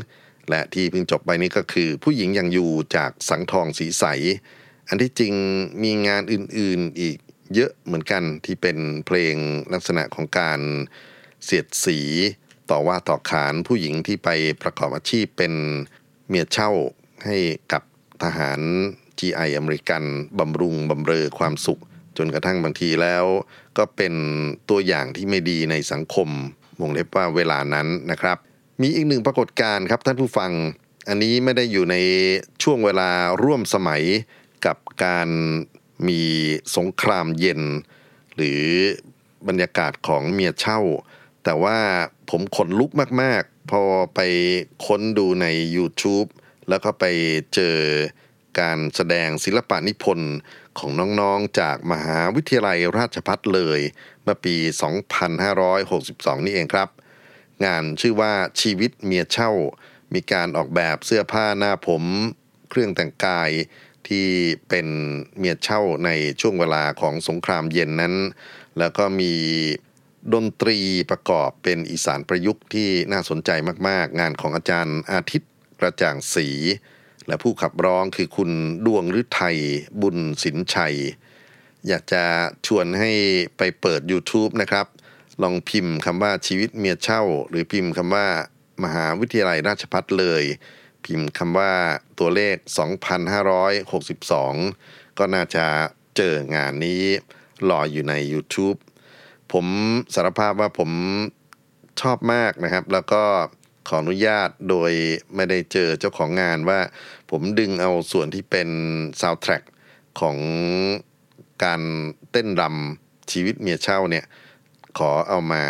[0.50, 4.06] และที่เพิ่งจบไปนี้ก็คือ ผู้หญิงยังอยู่จากสังทองสีใส
[4.88, 5.34] อันที่จริง
[5.84, 7.18] มีงานอื่นๆอีก
[7.54, 9.36] เยอะเหมือนกันที่เป็นเพลง
[9.74, 10.60] ลักษณะของการ
[11.44, 12.00] เสียดสี
[12.70, 14.30] ต่อว่าต่อขานผู้หญิงที่ไป
[14.62, 15.54] ประกอบอาชีพเป็น
[16.28, 16.72] เมียเช่า
[17.26, 17.38] ให้
[17.72, 17.84] กับ
[18.24, 18.60] ทหาร
[19.20, 20.04] GI อเมริกัน
[20.40, 21.82] บำรุงบำเรอความสุข
[22.18, 23.26] จนกระทั่งบางทีแล้ว
[23.78, 24.14] ก็เป็น
[24.70, 26.30] ตัวอย่างที่ไม่ดีในสังคม
[26.82, 28.38] วงเล็บว่าเวลานั้นนะครับ
[28.82, 30.52] มีอีกหนึ่งปรากฏการณ์ครับท่านผู้ฟัง
[31.08, 31.96] อันนี้ไม่ได้อยู่ใน
[32.64, 33.10] ช่วงเวลา
[33.44, 34.04] ร่วมสมัย
[34.66, 35.30] กับการ
[36.08, 36.22] มี
[36.76, 37.62] สงครามเย็น
[38.36, 38.64] หรือ
[39.48, 40.80] บรรยากาศของเมียเช่า
[41.44, 41.78] แต่ว่า
[42.30, 42.92] ผมขนลุก
[43.22, 43.82] มาก ๆ พอ
[44.16, 44.20] ไป
[44.86, 46.30] ค้นดูใน YouTube
[46.70, 47.06] แล้วก็ไป
[47.54, 47.78] เจอ
[48.60, 50.36] การแสดงศิลปะนิพนธ์
[50.80, 53.80] ของน้องๆ จากมหาวิทยาลัยราชพัฒเลย
[54.24, 54.56] เมื่อปี
[55.72, 56.90] 2562 นี่เองครับ
[57.66, 59.52] งานชื่อว่าชีวิตเมียเช่า
[60.14, 62.04] มีการออกแบบเสื้อผ้าหน้าผม
[62.70, 63.52] เครื่องแต่งกาย
[64.08, 64.28] ที่
[64.70, 64.88] เป็น
[65.38, 66.10] เมียเช่าใน
[66.42, 68.16] ช่วงเวลาของสงครามเย็นนั้น
[68.80, 69.34] แล้วก็มี
[70.34, 70.78] ดนตรี
[71.10, 73.50] ประกอบเป็นอีสานประยุกต์ที่น่าสนใจ
[73.88, 76.50] มากๆ งานของอาจารย์อาทิตย์ กระจ่างศรี
[77.28, 78.52] และผู้ขับร้องคือคุณ
[78.86, 79.58] ดวงฤทัย
[80.02, 80.96] บุญสินชัย
[81.88, 82.24] อยากจะ
[82.68, 83.12] ชวนให้
[83.58, 84.86] ไปเปิด YouTube นะครับ
[85.44, 88.28] ลองพิมพ์คำว่าชีวิตเมียเช่า หรือพิมพ์คำว่า
[88.84, 90.44] มหาวิทยาลัยราชพัฒเลย
[91.06, 91.74] พิมพ์คำว่า
[92.20, 92.56] ตัวเลข
[94.28, 95.66] 2562 ก็น่าจะ
[96.18, 97.04] เจองานนี้
[97.70, 98.78] รออยู่ใน YouTube
[99.52, 99.66] ผม
[100.14, 100.92] สารภาพว่าผม
[102.02, 103.24] ชอบมากนะครับ แล้วก็
[103.88, 104.92] ขออนุญาตโดย
[105.36, 106.80] ไม่ได้เจอเจ้าของงานว่า
[107.32, 108.70] ผมดึงเอาส่วนที่เป็น
[109.22, 109.64] ซาว d t ทร็ก
[110.20, 110.38] ของ
[111.64, 111.82] การ
[112.32, 114.26] เต้นรำชีวิตเมียเช่าเนี่ย
[114.98, 115.64] ขอเอามา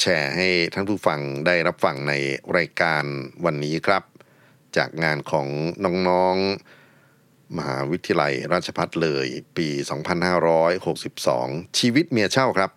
[0.00, 2.12] แชร์ให้ท่านผู้ฟังได้รับฟังใน
[2.56, 3.02] รายการ
[3.44, 4.02] วันนี้ครับ
[4.76, 5.46] จากงานของ
[6.08, 9.68] น้องๆ มหาวิทยาลัยราชพัฒเลยปี
[10.92, 12.70] 2562 ชีวิตเมียเช่าครับ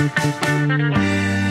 [0.00, 1.49] Música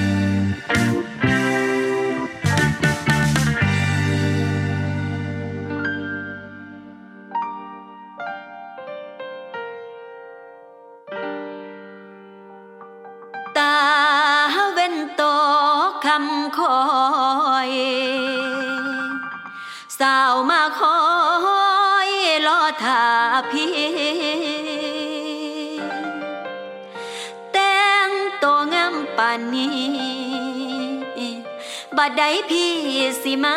[33.33, 33.55] ิมา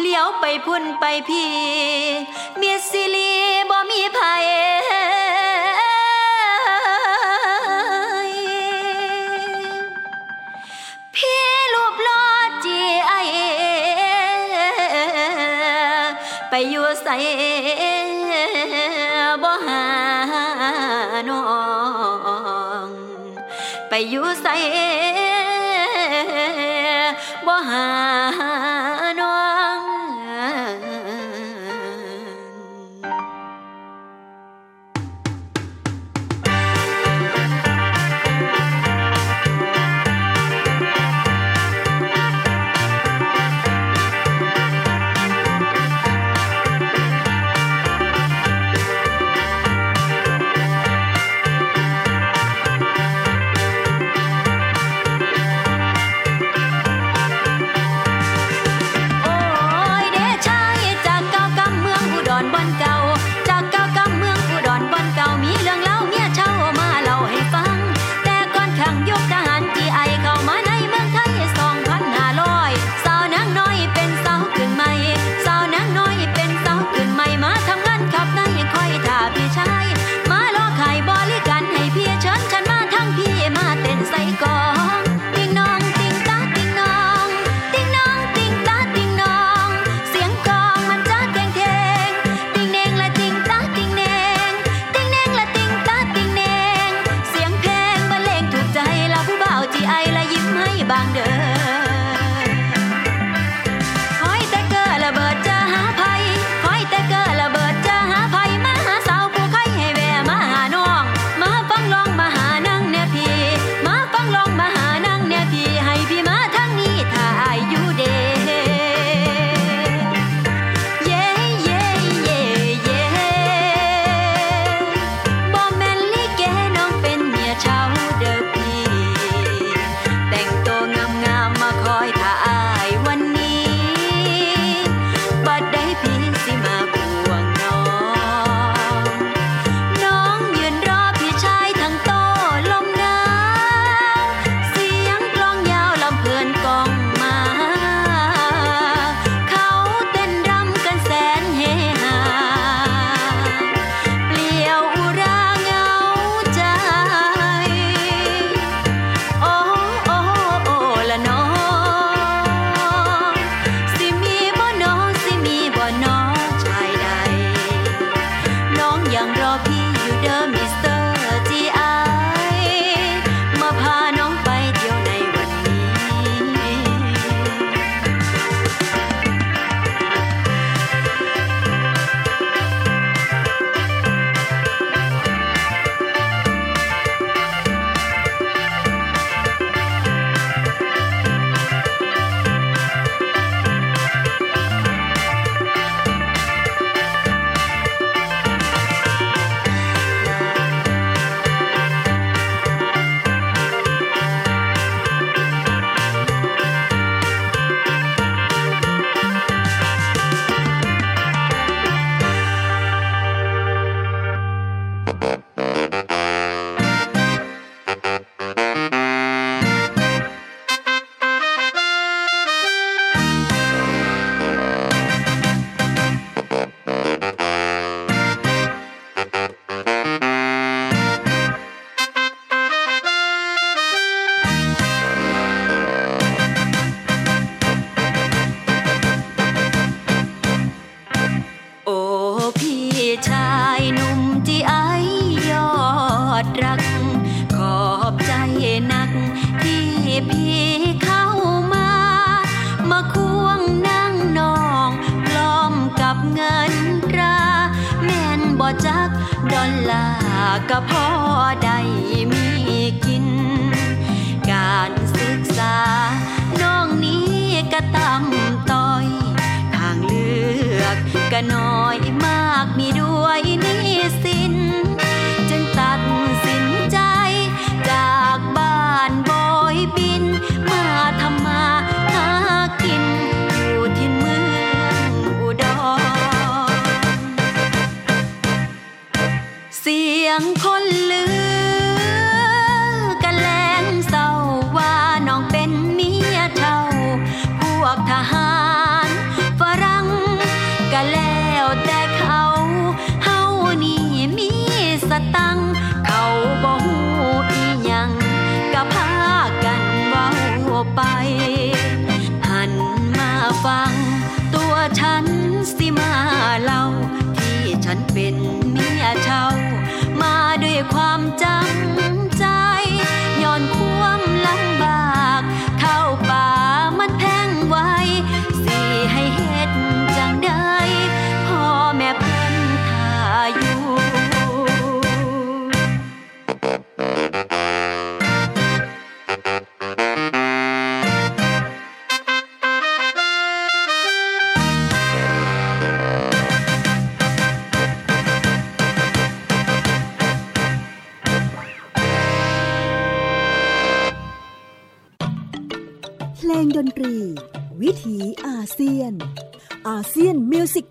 [0.00, 1.52] เลี้ยวไปพุ่นไปพี่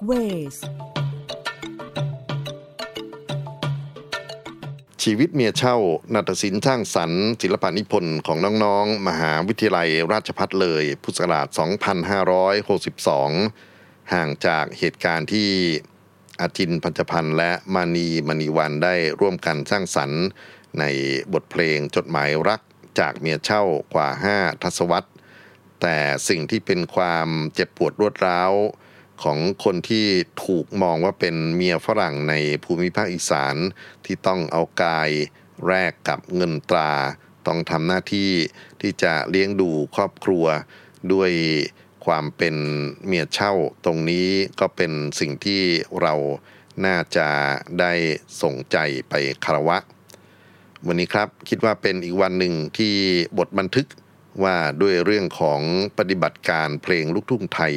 [0.05, 0.11] เว
[0.53, 0.55] ส
[5.03, 5.77] ชีวิตเมียเช่า
[6.13, 11.47] นาฏศิลป์สร้างสรรค์ศิลปนิพนธ์ของน้องๆ มหาวิทยาลัยราชพัฒเลย พุทธศักราช
[13.19, 15.49] 2562 ห่างจากเหตุการณ์ที่
[16.39, 20.23] อาจินพันธพันธ์และมานีมณีวันได้ร่วมกันสร้างสรรค์
[20.79, 20.83] ใน
[21.33, 22.61] บทเพลงจดหมายรัก
[22.99, 25.09] จากเมียเช่ากว่า 5 ทศวรรษ
[25.81, 25.97] แต่
[26.29, 28.53] สิ่งที่เป็นความเจ็บปวดรวดร้าว
[29.23, 30.05] ของคนที่
[30.45, 33.55] ถูกมองว่าเป็นเมียฝรั่งในภูมิภาคอีสาน
[34.05, 35.09] ที่ต้องเอากาย
[35.65, 36.93] แลกกับเงินตรา
[37.47, 38.31] ต้องทำหน้าที่
[38.81, 40.45] ที่จะเลี้ยงดูครอบครัว
[41.13, 41.31] ด้วย
[42.05, 42.55] ความเป็น
[43.05, 43.53] เมียเช่า
[43.85, 44.27] ตรงนี้
[44.59, 45.61] ก็เป็นสิ่งที่
[46.01, 46.13] เรา
[46.85, 47.27] น่าจะ
[47.79, 47.93] ได้
[48.41, 48.77] ส่งใจ
[49.09, 49.13] ไป
[49.45, 49.77] คารวะ
[50.87, 52.95] วันนี้ครับคิดว่าเป็นอีกวันหนึ่งที่
[53.37, 53.87] บทบันทึก
[54.43, 55.61] ว่าด้วยเรื่องของ
[55.97, 57.75] ปฏิบัติการเพลงลูกทุ่งไทย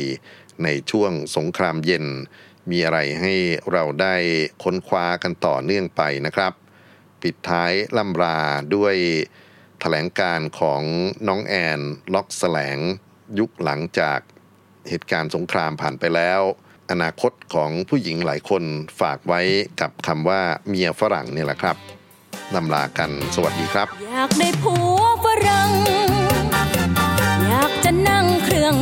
[0.64, 2.06] ในช่วงสงครามเย็น
[2.70, 3.34] มีอะไรให้
[3.72, 4.14] เราได้
[4.62, 6.52] ค้นคว้ากันต่อเนื่องไปนะครับ
[7.22, 8.38] ปิดท้ายล่ำลา
[8.74, 8.96] ด้วย
[9.80, 10.82] แถลงการของ
[11.28, 11.80] น้องแอน
[12.14, 12.78] ล็อกแสลง
[13.38, 14.18] ยุคหลังจาก
[14.88, 16.40] เหตุการณ์สงครามผ่านไปแล้ว
[16.90, 18.62] อนาคตของผู้หญิงหลายคน
[19.00, 19.40] ฝากไว้
[19.80, 21.76] กับคำว่าเมียฝรั่งนี่แหละครับ
[22.54, 25.70] นำลากันสวัสดีครับ อยากได้ผัวฝรั่ง
[27.48, 28.74] อยากจะนั่งเครื่อง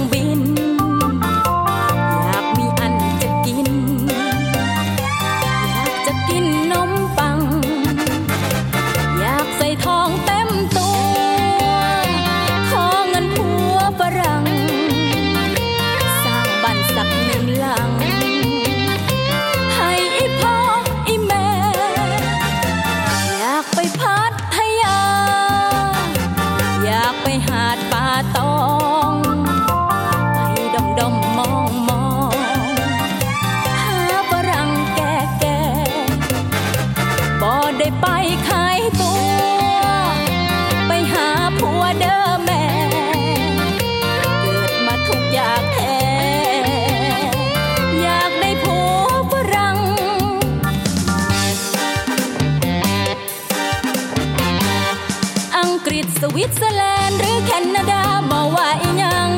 [58.57, 59.31] ว่าอีหยัง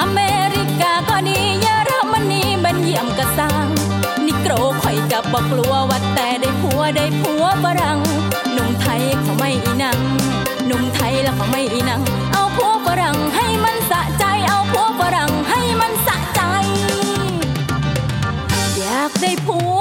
[0.00, 0.18] อเม
[0.54, 3.66] ริกาก็ดีเยอรมนีบันเยี่ยมกระสัง
[4.26, 4.52] นิโกร
[4.82, 7.98] ข่อยกับบอกกลัวว่าแต่ได้ผัวได้ผัวฝรั่ง
[8.52, 9.98] หนุ่มไทยเขาไม่อีนัง
[10.66, 12.02] หนุ่มไทยแล้วเขาไม่อีนัง
[12.32, 16.40] เอาผัวฝรั่งให้มันสะใจเอาผัวฝรั่งให้มันสะใจ
[18.78, 19.80] อยากได้ผัว